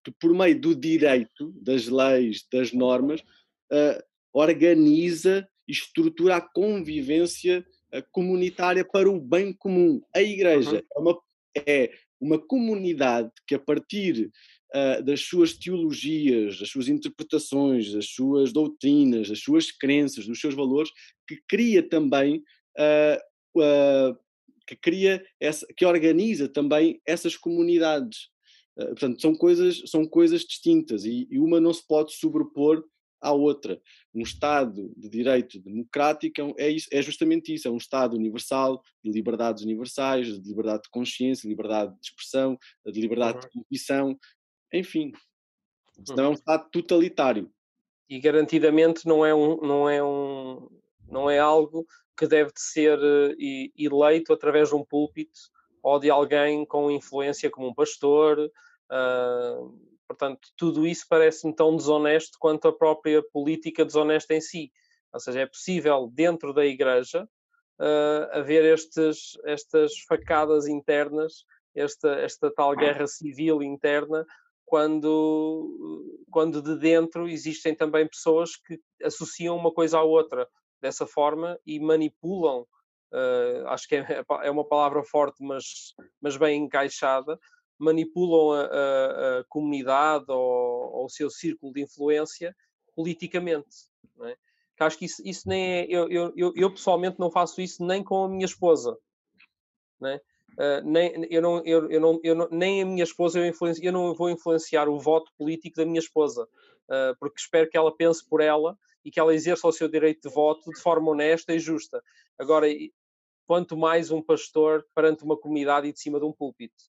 que, 0.09 0.15
por 0.19 0.33
meio 0.33 0.59
do 0.59 0.75
direito, 0.75 1.53
das 1.61 1.87
leis, 1.87 2.45
das 2.51 2.73
normas, 2.73 3.21
uh, 3.71 4.03
organiza 4.33 5.47
e 5.67 5.71
estrutura 5.71 6.37
a 6.37 6.41
convivência 6.41 7.65
uh, 7.93 8.03
comunitária 8.11 8.83
para 8.83 9.09
o 9.09 9.19
bem 9.19 9.53
comum. 9.53 10.01
A 10.15 10.21
Igreja 10.21 10.71
uhum. 10.71 10.77
é, 10.77 10.99
uma, 10.99 11.21
é 11.67 11.91
uma 12.19 12.39
comunidade 12.39 13.29
que, 13.47 13.53
a 13.53 13.59
partir 13.59 14.31
uh, 14.75 15.03
das 15.03 15.21
suas 15.21 15.53
teologias, 15.53 16.59
das 16.59 16.69
suas 16.69 16.87
interpretações, 16.87 17.93
das 17.93 18.07
suas 18.07 18.51
doutrinas, 18.51 19.29
das 19.29 19.39
suas 19.39 19.71
crenças, 19.71 20.25
dos 20.25 20.39
seus 20.39 20.55
valores, 20.55 20.89
que 21.27 21.39
cria 21.47 21.87
também. 21.87 22.43
que 24.67 24.75
cria 24.75 25.25
essa, 25.39 25.65
que 25.75 25.83
organiza 25.83 26.47
também 26.47 27.01
essas 27.05 27.35
comunidades 27.35 28.29
portanto, 28.87 29.21
são 29.21 29.35
coisas, 29.35 29.81
são 29.87 30.05
coisas 30.05 30.41
distintas 30.41 31.03
e, 31.03 31.27
e, 31.29 31.39
uma 31.39 31.59
não 31.59 31.73
se 31.73 31.85
pode 31.85 32.13
sobrepor 32.13 32.83
à 33.21 33.31
outra. 33.33 33.81
Um 34.13 34.21
Estado 34.21 34.91
de 34.95 35.09
direito 35.09 35.59
democrático 35.59 36.53
é, 36.57 36.69
isso, 36.69 36.87
é 36.91 37.01
justamente 37.01 37.53
isso, 37.53 37.67
é 37.67 37.71
um 37.71 37.77
Estado 37.77 38.15
universal, 38.15 38.81
de 39.03 39.11
liberdades 39.11 39.63
universais, 39.63 40.27
de 40.27 40.47
liberdade 40.47 40.83
de 40.83 40.89
consciência, 40.89 41.43
de 41.43 41.49
liberdade 41.49 41.93
de 41.93 42.07
expressão, 42.07 42.57
de 42.85 43.01
liberdade 43.01 43.37
uhum. 43.37 43.41
de 43.41 43.49
confissão, 43.49 44.19
enfim. 44.73 45.11
Senão 46.05 46.25
é 46.25 46.29
um 46.29 46.33
Estado 46.33 46.69
totalitário. 46.71 47.51
E 48.09 48.19
garantidamente 48.19 49.05
não 49.05 49.25
é, 49.25 49.35
um, 49.35 49.57
não 49.57 49.89
é, 49.89 50.03
um, 50.03 50.69
não 51.07 51.29
é 51.29 51.37
algo 51.37 51.85
que 52.17 52.27
deve 52.27 52.51
de 52.51 52.61
ser 52.61 52.99
eh, 52.99 53.71
eleito 53.77 54.33
através 54.33 54.69
de 54.69 54.75
um 54.75 54.83
púlpito 54.83 55.39
ou 55.81 55.99
de 55.99 56.09
alguém 56.09 56.65
com 56.65 56.91
influência 56.91 57.49
como 57.49 57.69
um 57.69 57.73
pastor, 57.73 58.51
Uh, 58.91 59.77
portanto, 60.07 60.49
tudo 60.57 60.87
isso 60.87 61.05
parece-me 61.09 61.55
tão 61.55 61.75
desonesto 61.75 62.37
quanto 62.39 62.67
a 62.67 62.75
própria 62.75 63.23
política 63.31 63.85
desonesta 63.85 64.33
em 64.33 64.41
si. 64.41 64.71
Ou 65.13 65.19
seja, 65.19 65.41
é 65.41 65.45
possível, 65.45 66.09
dentro 66.11 66.53
da 66.53 66.65
Igreja, 66.65 67.27
uh, 67.79 68.37
haver 68.37 68.65
estes, 68.65 69.37
estas 69.45 69.93
facadas 70.07 70.67
internas, 70.67 71.45
esta, 71.75 72.09
esta 72.19 72.51
tal 72.53 72.75
guerra 72.75 73.07
civil 73.07 73.61
interna, 73.63 74.25
quando, 74.65 76.21
quando 76.29 76.61
de 76.61 76.77
dentro 76.77 77.27
existem 77.27 77.73
também 77.73 78.07
pessoas 78.07 78.55
que 78.55 78.79
associam 79.03 79.57
uma 79.57 79.73
coisa 79.73 79.97
à 79.97 80.03
outra 80.03 80.47
dessa 80.79 81.07
forma 81.07 81.59
e 81.65 81.79
manipulam. 81.79 82.65
Uh, 83.11 83.65
acho 83.67 83.87
que 83.87 83.95
é, 83.95 84.23
é 84.43 84.51
uma 84.51 84.63
palavra 84.67 85.03
forte, 85.03 85.43
mas, 85.43 85.95
mas 86.21 86.37
bem 86.37 86.63
encaixada, 86.63 87.39
manipulam 87.79 88.51
a, 88.51 88.61
a, 88.61 89.39
a 89.39 89.43
comunidade 89.45 90.25
ou, 90.27 90.93
ou, 90.93 91.05
o 91.05 91.09
seu 91.09 91.29
círculo 91.29 91.73
de 91.73 91.81
influência 91.81 92.55
politicamente. 92.95 93.87
É? 94.23 94.35
Acho 94.79 94.97
que 94.97 95.05
isso, 95.05 95.21
isso 95.25 95.47
nem 95.47 95.79
é. 95.79 95.85
Eu, 95.89 96.09
eu, 96.09 96.33
eu, 96.35 96.53
eu, 96.55 96.71
pessoalmente 96.71 97.19
não 97.19 97.31
faço 97.31 97.61
isso 97.61 97.83
nem 97.83 98.03
com 98.03 98.23
a 98.23 98.29
minha 98.29 98.45
esposa. 98.45 98.97
Não 99.99 100.09
é? 100.09 100.21
Uh, 100.53 100.83
nem, 100.83 101.25
eu 101.29 101.41
não, 101.41 101.65
eu, 101.65 101.89
eu 101.89 102.01
não, 102.01 102.19
eu 102.23 102.35
não, 102.35 102.49
nem 102.51 102.81
a 102.81 102.85
minha 102.85 103.03
esposa 103.03 103.39
eu, 103.39 103.53
eu 103.81 103.93
não 103.93 104.13
vou 104.13 104.29
influenciar 104.29 104.89
o 104.89 104.99
voto 104.99 105.31
político 105.37 105.77
da 105.77 105.85
minha 105.85 105.99
esposa, 105.99 106.43
uh, 106.43 107.15
porque 107.17 107.39
espero 107.39 107.69
que 107.69 107.77
ela 107.77 107.95
pense 107.95 108.27
por 108.27 108.41
ela 108.41 108.77
e 109.05 109.11
que 109.11 109.19
ela 109.19 109.33
exerça 109.33 109.67
o 109.67 109.71
seu 109.71 109.87
direito 109.87 110.27
de 110.27 110.33
voto 110.33 110.69
de 110.71 110.81
forma 110.81 111.11
honesta 111.11 111.53
e 111.53 111.59
justa. 111.59 112.03
Agora, 112.37 112.67
quanto 113.47 113.77
mais 113.77 114.11
um 114.11 114.21
pastor 114.21 114.85
perante 114.93 115.23
uma 115.23 115.37
comunidade 115.37 115.87
e 115.87 115.93
de 115.93 115.99
cima 115.99 116.19
de 116.19 116.25
um 116.25 116.31
púlpito. 116.31 116.83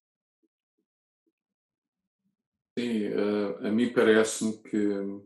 Sim, 2.77 3.09
uh, 3.09 3.67
a 3.67 3.71
mim 3.71 3.91
parece-me 3.91 4.57
que 4.63 5.21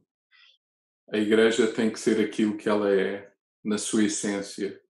a 1.11 1.17
Igreja 1.17 1.67
tem 1.67 1.91
que 1.91 1.99
ser 1.99 2.19
aquilo 2.19 2.57
que 2.57 2.67
ela 2.67 2.91
é, 2.91 3.31
na 3.63 3.77
sua 3.77 4.05
essência, 4.05 4.81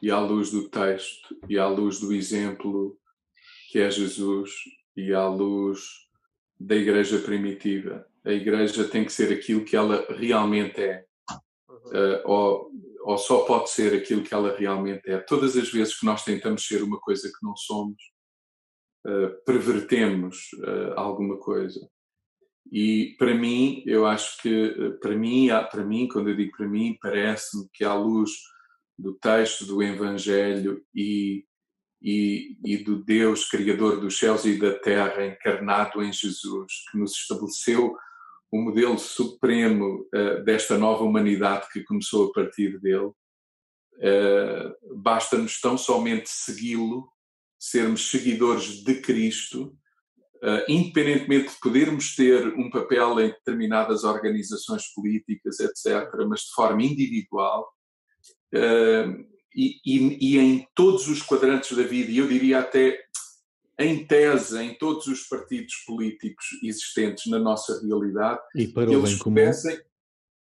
e 0.00 0.10
à 0.10 0.18
luz 0.18 0.50
do 0.50 0.68
texto, 0.68 1.36
e 1.48 1.58
à 1.58 1.66
luz 1.66 2.00
do 2.00 2.12
exemplo 2.12 2.98
que 3.70 3.78
é 3.78 3.90
Jesus, 3.90 4.50
e 4.96 5.12
à 5.12 5.26
luz 5.26 5.80
da 6.58 6.76
Igreja 6.76 7.18
primitiva. 7.18 8.06
A 8.24 8.30
Igreja 8.30 8.86
tem 8.86 9.04
que 9.04 9.12
ser 9.12 9.32
aquilo 9.32 9.64
que 9.64 9.74
ela 9.74 10.06
realmente 10.10 10.80
é, 10.80 11.04
uh, 11.30 12.22
ou, 12.24 12.70
ou 13.02 13.18
só 13.18 13.44
pode 13.44 13.70
ser 13.70 13.92
aquilo 13.94 14.22
que 14.22 14.32
ela 14.32 14.56
realmente 14.56 15.10
é. 15.10 15.18
Todas 15.18 15.56
as 15.56 15.68
vezes 15.70 15.98
que 15.98 16.06
nós 16.06 16.24
tentamos 16.24 16.64
ser 16.64 16.82
uma 16.82 17.00
coisa 17.00 17.28
que 17.28 17.44
não 17.44 17.56
somos, 17.56 18.11
uh, 19.06 19.44
pervertemos 19.44 20.48
uh, 20.54 20.92
alguma 20.96 21.38
coisa. 21.38 21.80
E 22.70 23.14
para 23.18 23.34
mim, 23.34 23.82
eu 23.86 24.06
acho 24.06 24.40
que, 24.40 24.48
eh, 24.48 24.90
para 25.00 25.14
mim, 25.16 25.48
para 25.70 25.84
mim, 25.84 26.08
quando 26.08 26.30
eu 26.30 26.36
digo 26.36 26.56
para 26.56 26.66
mim, 26.66 26.96
parece-me 27.00 27.68
que 27.72 27.84
à 27.84 27.94
luz 27.94 28.30
do 28.98 29.14
texto 29.14 29.66
do 29.66 29.82
Evangelho 29.82 30.82
e, 30.94 31.44
e, 32.00 32.56
e, 32.64 32.78
do 32.78 33.04
Deus 33.04 33.48
Criador 33.48 34.00
dos 34.00 34.18
céus 34.18 34.46
e 34.46 34.58
da 34.58 34.78
terra 34.78 35.26
encarnado 35.26 36.02
em 36.02 36.12
Jesus, 36.12 36.72
que 36.90 36.98
nos 36.98 37.12
estabeleceu 37.12 37.94
o 38.50 38.62
modelo 38.62 38.98
supremo 38.98 40.06
uh, 40.14 40.42
desta 40.44 40.78
nova 40.78 41.04
humanidade 41.04 41.68
que 41.72 41.84
começou 41.84 42.30
a 42.30 42.32
partir 42.32 42.78
dele, 42.80 43.06
uh, 43.06 44.96
basta-nos 44.96 45.60
tão 45.60 45.76
somente 45.76 46.28
segui-lo 46.28 47.11
sermos 47.62 48.10
seguidores 48.10 48.82
de 48.82 49.00
Cristo, 49.00 49.78
uh, 50.42 50.64
independentemente 50.68 51.50
de 51.50 51.60
podermos 51.60 52.16
ter 52.16 52.44
um 52.58 52.68
papel 52.68 53.20
em 53.20 53.28
determinadas 53.28 54.02
organizações 54.02 54.92
políticas, 54.92 55.60
etc., 55.60 56.10
mas 56.28 56.40
de 56.40 56.52
forma 56.56 56.82
individual, 56.82 57.72
uh, 58.52 59.32
e, 59.54 59.76
e, 59.86 60.34
e, 60.34 60.38
em 60.38 60.66
todos 60.74 61.06
os 61.06 61.22
quadrantes 61.22 61.76
da 61.76 61.84
vida, 61.84 62.10
e 62.10 62.18
eu 62.18 62.26
diria 62.26 62.58
até 62.58 63.00
em 63.78 64.04
tese, 64.04 64.60
em 64.60 64.76
todos 64.76 65.06
os 65.06 65.22
partidos 65.28 65.76
políticos 65.86 66.46
existentes 66.64 67.30
na 67.30 67.38
nossa 67.38 67.80
realidade, 67.80 68.40
que, 68.52 68.72
eles 68.92 69.18
pudessem, 69.22 69.80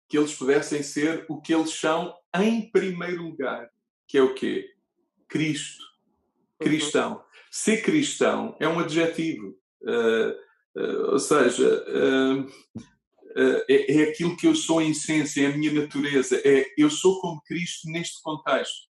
que 0.07 0.19
eles 0.19 0.35
pudessem 0.35 0.83
ser 0.83 1.25
o 1.31 1.41
que 1.41 1.55
eles 1.55 1.71
são 1.71 2.15
em 2.35 2.71
primeiro 2.71 3.23
lugar, 3.23 3.71
que 4.07 4.19
é 4.19 4.23
o 4.23 4.35
quê? 4.35 4.69
Cristo. 5.29 5.96
Cristão. 6.61 7.23
Ser 7.51 7.83
cristão 7.83 8.57
é 8.61 8.69
um 8.69 8.79
adjetivo, 8.79 9.57
uh, 9.83 10.81
uh, 10.81 11.12
ou 11.12 11.19
seja, 11.19 11.85
uh, 11.88 12.47
é, 13.69 13.95
é, 13.95 14.03
aquilo 14.11 14.37
que 14.37 14.47
eu 14.47 14.55
sou 14.55 14.81
em 14.81 14.92
essência, 14.92 15.42
é 15.42 15.53
a 15.53 15.57
minha 15.57 15.73
natureza, 15.73 16.40
é 16.45 16.66
eu 16.79 16.88
sou 16.88 17.21
como 17.21 17.42
Cristo 17.42 17.90
neste 17.90 18.23
contexto. 18.23 18.88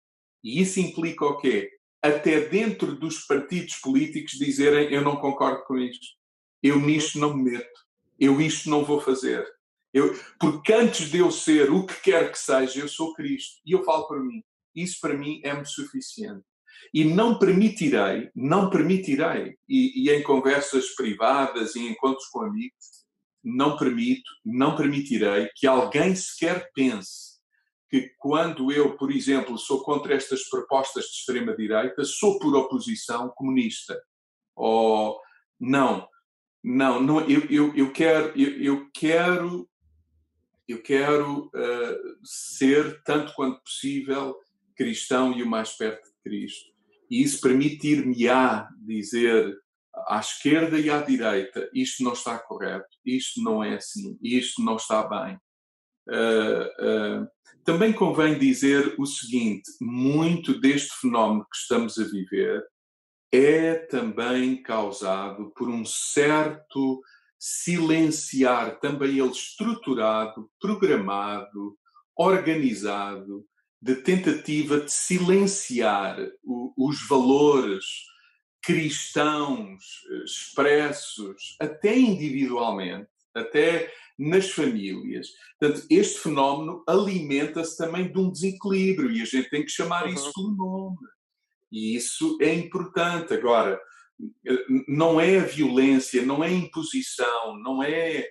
E 0.44 0.60
isso 0.60 0.80
implica 0.80 1.26
o 1.26 1.38
quê? 1.38 1.70
Até 2.02 2.42
dentro 2.42 2.96
dos 2.96 3.20
partidos 3.20 3.76
políticos 3.76 4.34
dizerem 4.34 4.92
eu 4.92 5.02
não 5.02 5.18
concordo 5.18 5.64
com 5.66 5.78
isto. 5.78 6.08
Eu 6.64 6.80
nisto 6.80 7.20
não 7.20 7.36
me 7.36 7.52
meto. 7.52 7.80
Eu 8.20 8.42
isto 8.42 8.70
não 8.70 8.84
vou 8.84 9.00
fazer. 9.00 9.46
Eu, 9.94 10.16
porque 10.40 10.74
antes 10.74 11.10
de 11.10 11.20
eu 11.20 11.32
ser 11.32 11.72
o 11.72 11.86
que 11.86 12.02
quer 12.02 12.32
que 12.32 12.40
seja, 12.40 12.80
eu 12.80 12.88
sou 12.88 13.14
Cristo. 13.14 13.62
E 13.66 13.74
eu 13.74 13.84
falo 13.84 14.08
para 14.08 14.20
mim. 14.20 14.44
Isso 14.76 15.00
para 15.00 15.16
mim 15.16 15.42
é-me 15.44 15.66
suficiente. 15.66 16.44
E 16.94 17.04
não 17.04 17.40
permitirei, 17.40 18.30
não 18.36 18.70
permitirei, 18.70 19.56
e, 19.68 20.06
e 20.06 20.12
em 20.12 20.22
conversas 20.24 20.94
privadas 20.96 21.76
e 21.76 21.80
em 21.80 21.92
encontros 21.92 22.28
com 22.28 22.42
amigos, 22.42 23.02
não 23.44 23.78
permito, 23.78 24.30
não 24.46 24.76
permitirei 24.76 25.50
que 25.56 25.66
alguém 25.66 26.16
sequer 26.16 26.70
pense 26.74 27.32
que 27.90 28.10
quando 28.18 28.72
eu, 28.72 28.96
por 28.96 29.12
exemplo, 29.12 29.58
sou 29.58 29.84
contra 29.84 30.16
estas 30.16 30.48
propostas 30.48 31.06
de 31.06 31.12
extrema-direita, 31.12 32.06
sou 32.06 32.40
por 32.40 32.56
oposição 32.56 33.30
comunista. 33.36 34.02
Ou 34.56 35.20
não, 35.60 36.08
não, 36.64 37.02
não 37.02 37.20
eu, 37.30 37.42
eu, 37.50 37.76
eu 37.76 37.92
quero, 37.92 38.40
eu, 38.40 38.62
eu 38.62 38.90
quero, 38.94 39.70
eu 40.68 40.82
quero 40.82 41.48
uh, 41.48 42.18
ser, 42.24 43.04
tanto 43.04 43.34
quanto 43.34 43.62
possível, 43.62 44.38
cristão 44.76 45.38
e 45.38 45.44
o 45.44 45.50
mais 45.50 45.72
perto 45.72 46.04
de 46.06 46.16
Cristo. 46.24 46.71
E 47.12 47.22
isso 47.22 47.42
permitir-me-á 47.42 48.70
dizer 48.80 49.54
à 50.08 50.20
esquerda 50.20 50.80
e 50.80 50.90
à 50.90 51.02
direita: 51.02 51.70
isto 51.74 52.04
não 52.04 52.14
está 52.14 52.40
correto, 52.40 52.88
isto 53.06 53.44
não 53.44 53.62
é 53.62 53.76
assim, 53.76 54.18
isto 54.24 54.64
não 54.64 54.78
está 54.78 55.04
bem. 55.08 55.38
Uh, 56.08 57.24
uh, 57.24 57.28
também 57.66 57.92
convém 57.92 58.40
dizer 58.40 58.96
o 58.98 59.06
seguinte: 59.06 59.70
muito 59.82 60.58
deste 60.60 60.92
fenómeno 61.02 61.46
que 61.52 61.58
estamos 61.58 62.00
a 62.00 62.06
viver 62.06 62.64
é 63.34 63.76
também 63.76 64.62
causado 64.64 65.52
por 65.56 65.70
um 65.70 65.86
certo 65.86 67.02
silenciar, 67.40 68.80
também 68.80 69.20
ele 69.20 69.32
estruturado, 69.32 70.50
programado, 70.60 71.78
organizado, 72.16 73.46
de 73.82 73.96
tentativa 73.96 74.80
de 74.80 74.92
silenciar 74.92 76.18
o, 76.44 76.74
os 76.78 77.08
valores 77.08 77.86
cristãos 78.62 79.84
eh, 80.10 80.24
expressos, 80.24 81.56
até 81.60 81.98
individualmente, 81.98 83.10
até 83.34 83.92
nas 84.18 84.52
famílias. 84.52 85.30
Portanto, 85.60 85.86
este 85.90 86.20
fenómeno 86.20 86.84
alimenta-se 86.88 87.76
também 87.76 88.12
de 88.12 88.20
um 88.20 88.32
desequilíbrio 88.32 89.10
e 89.12 89.22
a 89.22 89.26
gente 89.26 89.50
tem 89.50 89.66
que 89.66 89.72
chamar 89.72 90.06
uhum. 90.06 90.14
isso 90.14 90.32
pelo 90.34 90.52
nome. 90.52 90.98
E 91.72 91.96
isso 91.96 92.38
é 92.40 92.54
importante. 92.54 93.34
Agora, 93.34 93.82
eh, 94.46 94.66
não 94.88 95.20
é 95.20 95.40
a 95.40 95.46
violência, 95.46 96.24
não 96.24 96.44
é 96.44 96.48
a 96.48 96.52
imposição, 96.52 97.58
não 97.58 97.82
é. 97.82 98.20
Eh, 98.20 98.30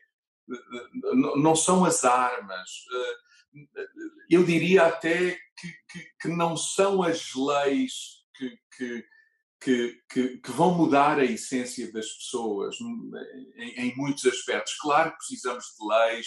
não 1.13 1.57
são 1.57 1.85
as 1.85 2.05
armas. 2.05 2.71
Eu 4.29 4.45
diria 4.45 4.87
até 4.87 5.33
que, 5.59 5.69
que, 5.91 6.11
que 6.21 6.29
não 6.29 6.57
são 6.57 7.03
as 7.03 7.35
leis 7.35 8.21
que, 9.61 10.39
que 10.41 10.51
vão 10.53 10.75
mudar 10.75 11.19
a 11.19 11.25
essência 11.25 11.93
das 11.93 12.09
pessoas 12.09 12.77
em, 13.57 13.75
em, 13.77 13.97
muitos 13.97 14.25
aspectos. 14.25 14.75
Claro 14.79 15.11
que 15.13 15.19
precisamos 15.19 15.65
de 15.65 15.87
leis, 15.87 16.27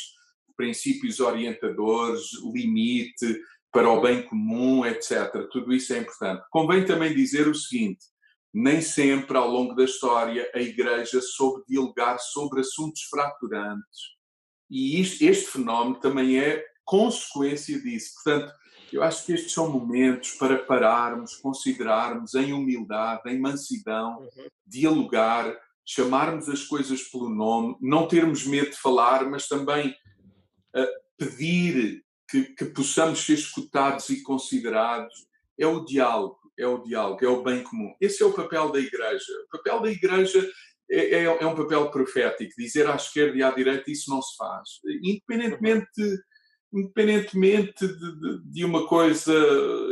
princípios 0.55 1.19
orientadores, 1.19 2.27
limite 2.53 3.41
para 3.71 3.89
o 3.89 4.01
bem 4.01 4.21
comum, 4.23 4.85
etc. 4.85 5.47
Tudo 5.51 5.73
isso 5.73 5.93
é 5.93 5.99
importante. 5.99 6.43
Convém 6.51 6.85
também 6.85 7.15
dizer 7.15 7.47
o 7.47 7.55
seguinte: 7.55 8.05
nem 8.53 8.81
sempre 8.81 9.35
ao 9.35 9.49
longo 9.49 9.73
da 9.73 9.83
história 9.83 10.49
a 10.53 10.59
Igreja 10.59 11.19
soube 11.21 11.63
dialogar 11.67 12.19
sobre 12.19 12.61
assuntos 12.61 13.01
fraturantes. 13.03 14.13
E 14.69 15.01
isto, 15.01 15.23
este 15.23 15.47
fenómeno 15.47 15.99
também 15.99 16.39
é 16.39 16.63
consequência 16.85 17.79
disso. 17.79 18.13
Portanto, 18.15 18.53
eu 18.91 19.01
acho 19.01 19.25
que 19.25 19.33
estes 19.33 19.51
são 19.51 19.71
momentos 19.71 20.31
para 20.33 20.57
pararmos, 20.57 21.35
considerarmos 21.35 22.35
em 22.35 22.53
humildade, 22.53 23.21
em 23.27 23.39
mansidão, 23.39 24.19
uhum. 24.19 24.47
dialogar, 24.65 25.57
chamarmos 25.85 26.47
as 26.47 26.63
coisas 26.63 27.01
pelo 27.03 27.29
nome, 27.29 27.75
não 27.81 28.07
termos 28.07 28.45
medo 28.45 28.69
de 28.69 28.77
falar, 28.77 29.27
mas 29.29 29.47
também 29.47 29.89
uh, 30.75 30.87
pedir 31.17 32.03
que, 32.29 32.43
que, 32.43 32.65
possamos 32.65 33.25
ser 33.25 33.33
escutados 33.33 34.09
e 34.09 34.21
considerados. 34.21 35.27
É 35.59 35.67
o 35.67 35.83
diálogo, 35.83 36.39
é 36.57 36.65
o 36.65 36.79
diálogo, 36.79 37.23
é 37.23 37.27
o 37.27 37.43
bem 37.43 37.63
comum. 37.63 37.93
Esse 37.99 38.23
é 38.23 38.25
o 38.25 38.33
papel 38.33 38.71
da 38.71 38.79
Igreja. 38.79 39.31
O 39.47 39.57
papel 39.57 39.81
da 39.81 39.91
Igreja 39.91 40.51
é, 40.89 41.15
é, 41.15 41.23
é 41.23 41.45
um 41.45 41.55
papel 41.55 41.89
profético. 41.91 42.53
Dizer 42.57 42.87
à 42.87 42.95
esquerda 42.95 43.37
e 43.37 43.43
à 43.43 43.51
direita 43.51 43.89
isso 43.91 44.09
não 44.09 44.21
se 44.21 44.35
faz. 44.35 44.69
Independentemente 45.03 45.89
independentemente 46.73 47.87
de, 47.87 48.19
de, 48.19 48.43
de, 48.45 48.65
uma 48.65 48.87
coisa, 48.87 49.33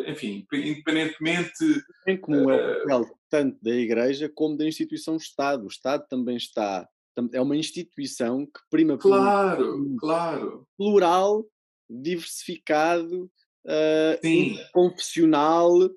enfim, 0.07 0.45
independentemente. 0.51 1.63
Em 2.07 2.17
comum 2.17 2.49
é 2.49 2.55
o 2.55 2.59
eh, 2.59 2.79
papel 2.79 3.17
tanto 3.29 3.57
da 3.63 3.71
Igreja 3.71 4.29
como 4.33 4.57
da 4.57 4.65
instituição 4.65 5.15
Estado. 5.15 5.63
O 5.63 5.67
Estado 5.67 6.05
também 6.09 6.35
está. 6.35 6.87
É 7.33 7.41
uma 7.41 7.55
instituição 7.55 8.45
que 8.45 8.59
prima 8.69 8.97
claro, 8.97 9.63
por 9.63 9.75
um 9.75 9.95
claro. 9.97 10.67
plural, 10.77 11.45
diversificado, 11.89 13.29
uh, 13.65 14.71
confessional, 14.71 15.79
Sim. 15.81 15.89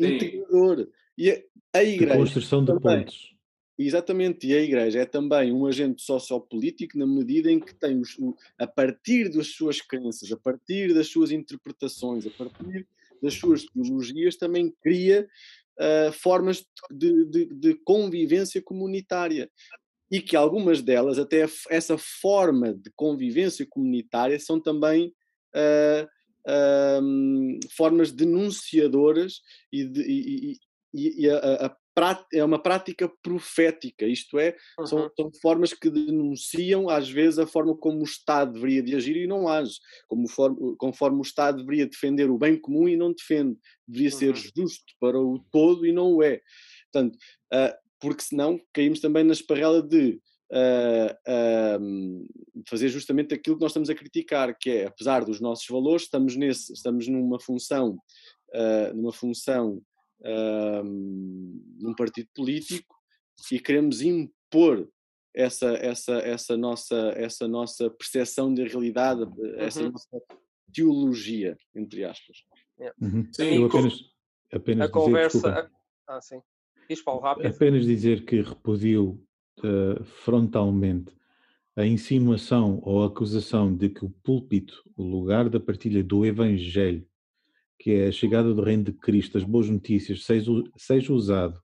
integrador. 0.00 0.88
E 1.16 1.30
a, 1.30 1.40
a 1.74 1.82
Igreja. 1.82 2.14
A 2.14 2.18
construção 2.18 2.60
de 2.60 2.66
também, 2.66 3.00
pontos 3.00 3.37
Exatamente, 3.78 4.48
e 4.48 4.54
a 4.54 4.60
Igreja 4.60 5.02
é 5.02 5.04
também 5.04 5.52
um 5.52 5.64
agente 5.64 6.02
sociopolítico 6.02 6.98
na 6.98 7.06
medida 7.06 7.48
em 7.48 7.60
que 7.60 7.72
tem, 7.72 8.02
a 8.58 8.66
partir 8.66 9.28
das 9.28 9.52
suas 9.54 9.80
crenças, 9.80 10.32
a 10.32 10.36
partir 10.36 10.92
das 10.92 11.06
suas 11.06 11.30
interpretações, 11.30 12.26
a 12.26 12.30
partir 12.30 12.88
das 13.22 13.34
suas 13.34 13.64
teologias, 13.66 14.36
também 14.36 14.74
cria 14.82 15.28
uh, 15.78 16.12
formas 16.12 16.66
de, 16.90 17.24
de, 17.26 17.46
de, 17.46 17.74
convivência 17.84 18.60
comunitária. 18.60 19.48
E 20.10 20.20
que 20.20 20.34
algumas 20.34 20.82
delas, 20.82 21.18
até 21.18 21.46
essa 21.68 21.96
forma 21.98 22.74
de 22.74 22.90
convivência 22.96 23.64
comunitária, 23.68 24.40
são 24.40 24.60
também 24.60 25.14
uh, 25.54 26.08
formas 27.76 28.10
denunciadoras 28.10 29.40
e, 29.70 29.84
de, 29.84 30.00
e, 30.00 30.52
e, 30.94 31.24
e 31.24 31.30
a, 31.30 31.66
a, 31.66 31.76
é 32.32 32.44
uma 32.44 32.62
prática 32.62 33.10
profética, 33.22 34.06
isto 34.06 34.38
é, 34.38 34.56
uhum. 34.78 34.86
são, 34.86 35.10
são, 35.16 35.30
formas 35.40 35.72
que 35.72 35.90
denunciam 35.90 36.88
às 36.88 37.08
vezes 37.08 37.38
a 37.38 37.46
forma 37.46 37.76
como 37.76 38.00
o 38.00 38.04
Estado 38.04 38.52
deveria 38.52 38.82
de 38.82 38.94
agir 38.94 39.16
e 39.16 39.26
não 39.26 39.48
age, 39.48 39.78
como 40.06 40.28
for, 40.28 40.54
conforme 40.76 41.18
o 41.18 41.22
Estado 41.22 41.58
deveria 41.58 41.86
defender 41.86 42.30
o 42.30 42.38
bem 42.38 42.56
comum 42.58 42.88
e 42.88 42.96
não 42.96 43.12
defende, 43.12 43.56
deveria 43.86 44.12
uhum. 44.12 44.18
ser 44.18 44.36
justo 44.36 44.94
para 45.00 45.18
o 45.18 45.38
todo 45.50 45.86
e 45.86 45.92
não 45.92 46.14
o 46.14 46.22
é. 46.22 46.40
Portanto, 46.92 47.16
uh, 47.52 47.74
porque 48.00 48.22
senão 48.22 48.60
caímos 48.72 49.00
também 49.00 49.24
na 49.24 49.32
esparrela 49.32 49.82
de 49.82 50.20
uh, 50.52 51.80
uh, 51.80 52.62
fazer 52.68 52.88
justamente 52.88 53.34
aquilo 53.34 53.56
que 53.56 53.62
nós 53.62 53.72
estamos 53.72 53.90
a 53.90 53.94
criticar, 53.94 54.56
que 54.58 54.70
é, 54.70 54.86
apesar 54.86 55.24
dos 55.24 55.40
nossos 55.40 55.66
valores, 55.68 56.02
estamos, 56.02 56.36
nesse, 56.36 56.72
estamos 56.72 57.08
numa 57.08 57.40
função, 57.40 57.98
numa 58.94 59.12
função 59.12 59.82
num 60.22 61.94
partido 61.96 62.28
político 62.34 62.94
e 63.52 63.60
queremos 63.60 64.02
impor 64.02 64.88
essa, 65.34 65.68
essa, 65.74 66.14
essa, 66.18 66.56
nossa, 66.56 66.96
essa 67.16 67.46
nossa 67.46 67.90
percepção 67.90 68.52
da 68.52 68.64
realidade, 68.64 69.22
essa 69.56 69.82
uhum. 69.82 69.92
nossa 69.92 70.20
teologia, 70.72 71.56
entre 71.74 72.04
aspas. 72.04 72.38
Uhum. 73.00 73.28
Sim, 73.32 73.54
eu 73.56 73.66
apenas, 73.66 74.00
apenas 74.52 74.84
a 74.84 74.86
dizer, 74.86 74.92
conversa. 74.92 75.70
Ah, 76.08 76.20
sim. 76.20 76.40
Diz 76.88 77.02
Paulo 77.02 77.20
rápido. 77.20 77.46
Apenas 77.46 77.84
dizer 77.84 78.24
que 78.24 78.40
repudio 78.40 79.20
uh, 79.58 80.02
frontalmente 80.04 81.12
a 81.76 81.86
insinuação 81.86 82.80
ou 82.82 83.04
a 83.04 83.06
acusação 83.06 83.74
de 83.74 83.88
que 83.88 84.04
o 84.04 84.10
púlpito, 84.10 84.82
o 84.96 85.02
lugar 85.04 85.48
da 85.48 85.60
partilha 85.60 86.02
do 86.02 86.26
Evangelho, 86.26 87.06
que 87.78 87.92
é 87.92 88.08
a 88.08 88.12
chegada 88.12 88.52
do 88.52 88.62
reino 88.62 88.84
de 88.84 88.92
Cristo, 88.92 89.38
as 89.38 89.44
boas 89.44 89.68
notícias, 89.68 90.24
seja, 90.24 90.50
seja 90.76 91.12
usado 91.12 91.60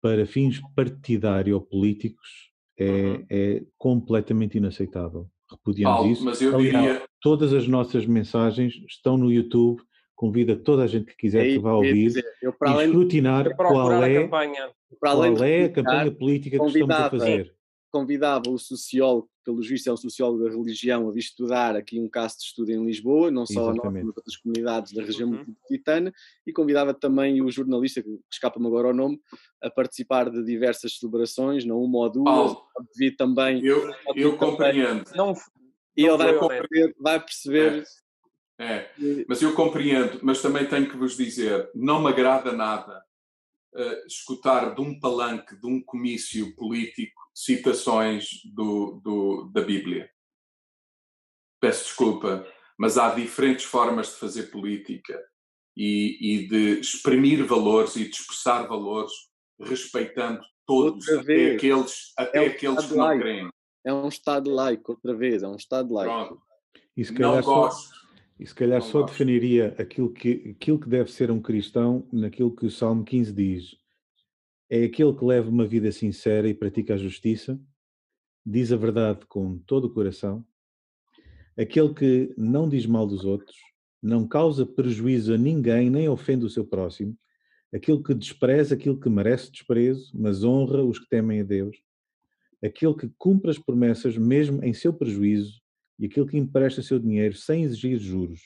para 0.00 0.24
fins 0.24 0.60
partidários 0.74 1.54
ou 1.54 1.60
políticos, 1.60 2.50
é, 2.78 2.90
uhum. 2.90 3.26
é 3.28 3.62
completamente 3.76 4.56
inaceitável. 4.56 5.28
Repudiamos 5.50 5.96
Paulo, 5.96 6.12
isso. 6.12 6.24
Mas 6.24 6.40
eu 6.40 6.56
diria... 6.58 7.02
Todas 7.20 7.52
as 7.52 7.66
nossas 7.66 8.06
mensagens 8.06 8.74
estão 8.88 9.18
no 9.18 9.30
YouTube. 9.30 9.82
Convida 10.14 10.56
toda 10.56 10.84
a 10.84 10.86
gente 10.86 11.06
que 11.06 11.16
quiser 11.16 11.46
é, 11.46 11.52
que 11.52 11.58
vá 11.58 11.74
ouvir 11.74 11.94
dizer, 11.94 12.24
eu, 12.42 12.54
e 12.60 12.84
escrutinar 12.84 13.56
qual 13.56 14.02
é, 14.02 14.22
campanha. 14.22 14.70
qual 14.98 15.24
é 15.44 15.64
a 15.64 15.72
campanha 15.72 16.10
política 16.12 16.58
que 16.58 16.64
estamos 16.64 16.90
a 16.90 17.10
fazer. 17.10 17.54
Convidava 17.90 18.48
o 18.48 18.58
sociólogo, 18.58 19.28
pelo 19.44 19.60
visto 19.60 19.88
é 19.88 19.92
um 19.92 19.96
sociólogo 19.96 20.44
da 20.44 20.50
religião, 20.50 21.08
a 21.08 21.12
vir 21.12 21.20
estudar 21.20 21.76
aqui 21.76 22.00
um 22.00 22.08
caso 22.08 22.38
de 22.38 22.44
estudo 22.44 22.70
em 22.70 22.84
Lisboa, 22.84 23.30
não 23.30 23.46
só 23.46 23.70
Exatamente. 23.70 24.04
nós, 24.04 24.04
mas 24.06 24.16
outras 24.16 24.36
comunidades 24.36 24.92
da 24.92 25.02
região 25.02 25.30
uhum. 25.30 25.38
metropolitana, 25.38 26.12
e 26.46 26.52
convidava 26.52 26.94
também 26.94 27.42
o 27.42 27.50
jornalista, 27.50 28.02
que 28.02 28.18
escapa-me 28.30 28.66
agora 28.66 28.88
o 28.88 28.94
nome, 28.94 29.20
a 29.62 29.70
participar 29.70 30.30
de 30.30 30.44
diversas 30.44 30.98
celebrações, 30.98 31.64
não 31.64 31.82
uma 31.82 31.98
ou 31.98 32.10
duas, 32.10 32.56
vi 32.96 33.10
também... 33.10 33.64
Eu, 33.64 33.92
eu 34.14 34.36
compreendo. 34.36 35.04
Não, 35.14 35.34
e 35.96 36.04
ele 36.04 36.16
vai 36.16 36.38
perceber, 36.38 36.94
vai 36.98 37.20
perceber 37.20 37.84
é, 38.60 38.74
é, 38.74 39.24
mas 39.26 39.40
eu 39.40 39.54
compreendo, 39.54 40.20
mas 40.22 40.42
também 40.42 40.66
tenho 40.66 40.86
que 40.86 40.96
vos 40.96 41.16
dizer, 41.16 41.70
não 41.74 42.02
me 42.02 42.08
agrada 42.08 42.52
nada 42.52 43.02
uh, 43.74 44.06
escutar 44.06 44.74
de 44.74 44.80
um 44.80 44.98
palanque, 44.98 45.56
de 45.56 45.66
um 45.66 45.82
comício 45.82 46.54
político, 46.56 47.20
citações 47.34 48.40
do, 48.54 49.00
do, 49.02 49.50
da 49.52 49.62
Bíblia. 49.62 50.10
Peço 51.60 51.84
desculpa, 51.84 52.46
mas 52.78 52.96
há 52.96 53.14
diferentes 53.14 53.64
formas 53.64 54.08
de 54.08 54.14
fazer 54.14 54.44
política 54.44 55.22
e, 55.76 56.18
e 56.20 56.48
de 56.48 56.80
exprimir 56.80 57.44
valores 57.44 57.96
e 57.96 58.04
de 58.04 58.10
expressar 58.10 58.66
valores 58.66 59.12
respeitando 59.58 60.42
todos, 60.66 61.08
até 61.08 61.54
aqueles, 61.54 62.12
até 62.16 62.38
é 62.38 62.42
um 62.42 62.46
aqueles 62.46 62.86
que 62.86 62.94
não 62.94 63.04
laico. 63.04 63.22
creem. 63.22 63.50
É 63.84 63.92
um 63.92 64.08
Estado 64.08 64.50
laico, 64.50 64.92
outra 64.92 65.14
vez, 65.14 65.42
é 65.42 65.48
um 65.48 65.56
Estado 65.56 65.92
laico. 65.92 66.40
Calhar 67.14 67.36
não 67.36 67.42
só, 67.42 67.54
gosto. 67.54 67.90
E 68.40 68.46
se 68.46 68.54
calhar 68.54 68.80
não 68.80 68.86
só 68.86 69.02
gosto. 69.02 69.12
definiria 69.12 69.74
aquilo 69.78 70.10
que, 70.10 70.54
aquilo 70.56 70.80
que 70.80 70.88
deve 70.88 71.12
ser 71.12 71.30
um 71.30 71.42
cristão 71.42 72.08
naquilo 72.10 72.56
que 72.56 72.64
o 72.64 72.70
Salmo 72.70 73.04
15 73.04 73.32
diz 73.34 73.76
é 74.70 74.84
aquele 74.84 75.12
que 75.12 75.24
leva 75.24 75.50
uma 75.50 75.66
vida 75.66 75.90
sincera 75.90 76.48
e 76.48 76.54
pratica 76.54 76.94
a 76.94 76.96
justiça, 76.96 77.60
diz 78.46 78.72
a 78.72 78.76
verdade 78.76 79.26
com 79.26 79.58
todo 79.58 79.86
o 79.86 79.92
coração, 79.92 80.46
aquele 81.58 81.92
que 81.92 82.32
não 82.38 82.68
diz 82.68 82.86
mal 82.86 83.04
dos 83.04 83.24
outros, 83.24 83.56
não 84.00 84.26
causa 84.26 84.64
prejuízo 84.64 85.34
a 85.34 85.36
ninguém, 85.36 85.90
nem 85.90 86.08
ofende 86.08 86.44
o 86.44 86.48
seu 86.48 86.64
próximo, 86.64 87.18
aquele 87.74 88.00
que 88.00 88.14
despreza 88.14 88.76
aquilo 88.76 88.98
que 88.98 89.10
merece 89.10 89.50
desprezo, 89.50 90.12
mas 90.14 90.44
honra 90.44 90.84
os 90.84 91.00
que 91.00 91.08
temem 91.08 91.40
a 91.40 91.44
Deus, 91.44 91.76
aquele 92.64 92.94
que 92.94 93.10
cumpre 93.18 93.50
as 93.50 93.58
promessas 93.58 94.16
mesmo 94.16 94.64
em 94.64 94.72
seu 94.72 94.94
prejuízo, 94.94 95.60
e 96.00 96.06
aquele 96.06 96.26
que 96.26 96.38
empresta 96.38 96.82
seu 96.82 96.98
dinheiro 96.98 97.36
sem 97.36 97.62
exigir 97.62 97.98
juros, 97.98 98.40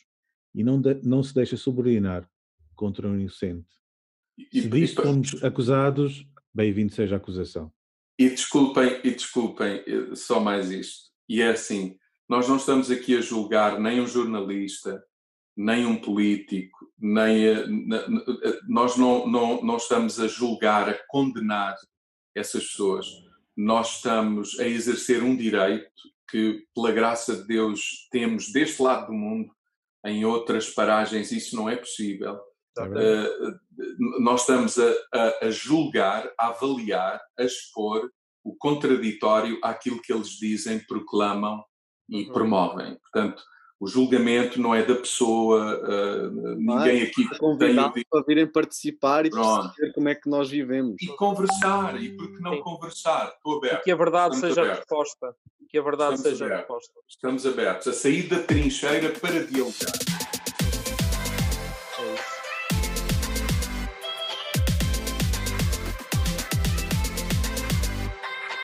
e 0.52 0.64
não, 0.64 0.80
de, 0.80 0.94
não 1.04 1.22
se 1.22 1.32
deixa 1.32 1.56
subordinar 1.56 2.28
contra 2.74 3.06
um 3.06 3.18
inocente. 3.18 3.68
E, 4.52 4.62
Se 4.62 4.68
disto 4.68 5.00
fomos 5.00 5.42
acusados, 5.42 6.26
bem-vindo 6.52 6.92
seja 6.92 7.14
a 7.14 7.18
acusação. 7.18 7.72
E 8.18 8.28
desculpem, 8.28 9.00
e 9.04 9.10
desculpem, 9.12 9.84
eh, 9.86 10.14
só 10.16 10.40
mais 10.40 10.70
isto. 10.72 11.10
E 11.28 11.40
é 11.40 11.50
assim, 11.50 11.96
nós 12.28 12.48
não 12.48 12.56
estamos 12.56 12.90
aqui 12.90 13.16
a 13.16 13.20
julgar 13.20 13.80
nem 13.80 14.00
um 14.00 14.06
jornalista, 14.06 15.00
nem 15.56 15.86
um 15.86 15.96
político, 15.96 16.92
nem 16.98 17.50
a, 17.50 17.66
nós 18.68 18.96
não, 18.96 19.28
não, 19.28 19.62
não 19.62 19.76
estamos 19.76 20.18
a 20.18 20.26
julgar, 20.26 20.88
a 20.88 20.98
condenar 21.06 21.76
essas 22.34 22.66
pessoas. 22.66 23.06
Nós 23.56 23.96
estamos 23.96 24.58
a 24.58 24.66
exercer 24.66 25.22
um 25.22 25.36
direito 25.36 26.13
que, 26.30 26.64
pela 26.74 26.92
graça 26.92 27.36
de 27.36 27.46
Deus, 27.46 28.08
temos 28.10 28.52
deste 28.52 28.82
lado 28.82 29.06
do 29.06 29.12
mundo, 29.12 29.52
em 30.04 30.24
outras 30.24 30.70
paragens 30.70 31.32
isso 31.32 31.56
não 31.56 31.68
é 31.68 31.76
possível 31.76 32.38
Uh, 32.78 34.20
nós 34.20 34.40
estamos 34.40 34.78
a, 34.78 34.90
a, 35.12 35.46
a, 35.46 35.50
julgar, 35.50 36.28
a 36.38 36.48
avaliar, 36.48 37.20
a 37.38 37.44
expor 37.44 38.10
o 38.42 38.54
contraditório 38.56 39.58
àquilo 39.62 40.02
que 40.02 40.12
eles 40.12 40.30
dizem, 40.30 40.84
proclamam 40.84 41.64
e 42.08 42.24
uhum. 42.24 42.32
promovem. 42.32 42.98
Portanto, 42.98 43.42
o 43.84 43.86
julgamento 43.86 44.60
não 44.60 44.74
é 44.74 44.82
da 44.82 44.94
pessoa, 44.94 45.78
uh, 45.78 46.30
ninguém 46.56 47.02
aqui 47.02 47.28
tem 47.58 47.78
o... 47.78 47.92
para 48.10 48.22
virem 48.26 48.46
participar 48.46 49.26
e 49.26 49.30
perceber 49.30 49.92
como 49.94 50.08
é 50.08 50.14
que 50.14 50.28
nós 50.28 50.50
vivemos. 50.50 50.96
E 51.00 51.06
conversar, 51.08 52.00
e 52.02 52.10
por 52.16 52.32
que 52.32 52.42
não 52.42 52.54
Sim. 52.54 52.60
conversar? 52.62 53.34
Estou 53.36 53.58
aberto. 53.58 53.80
E 53.80 53.84
que 53.84 53.90
a 53.90 53.96
verdade 53.96 54.34
Estamos 54.34 54.54
seja 54.54 54.62
abertos. 54.62 54.78
resposta. 54.90 55.36
Que 55.68 55.78
a 55.78 55.82
verdade 55.82 56.14
Estamos 56.14 56.38
seja 56.38 56.44
abertos. 56.46 56.74
resposta. 56.74 57.00
Estamos 57.08 57.46
abertos 57.46 57.88
a 57.88 57.92
sair 57.92 58.22
da 58.22 58.38
trincheira 58.38 59.10
para 59.10 59.44
dialogar. 59.44 60.23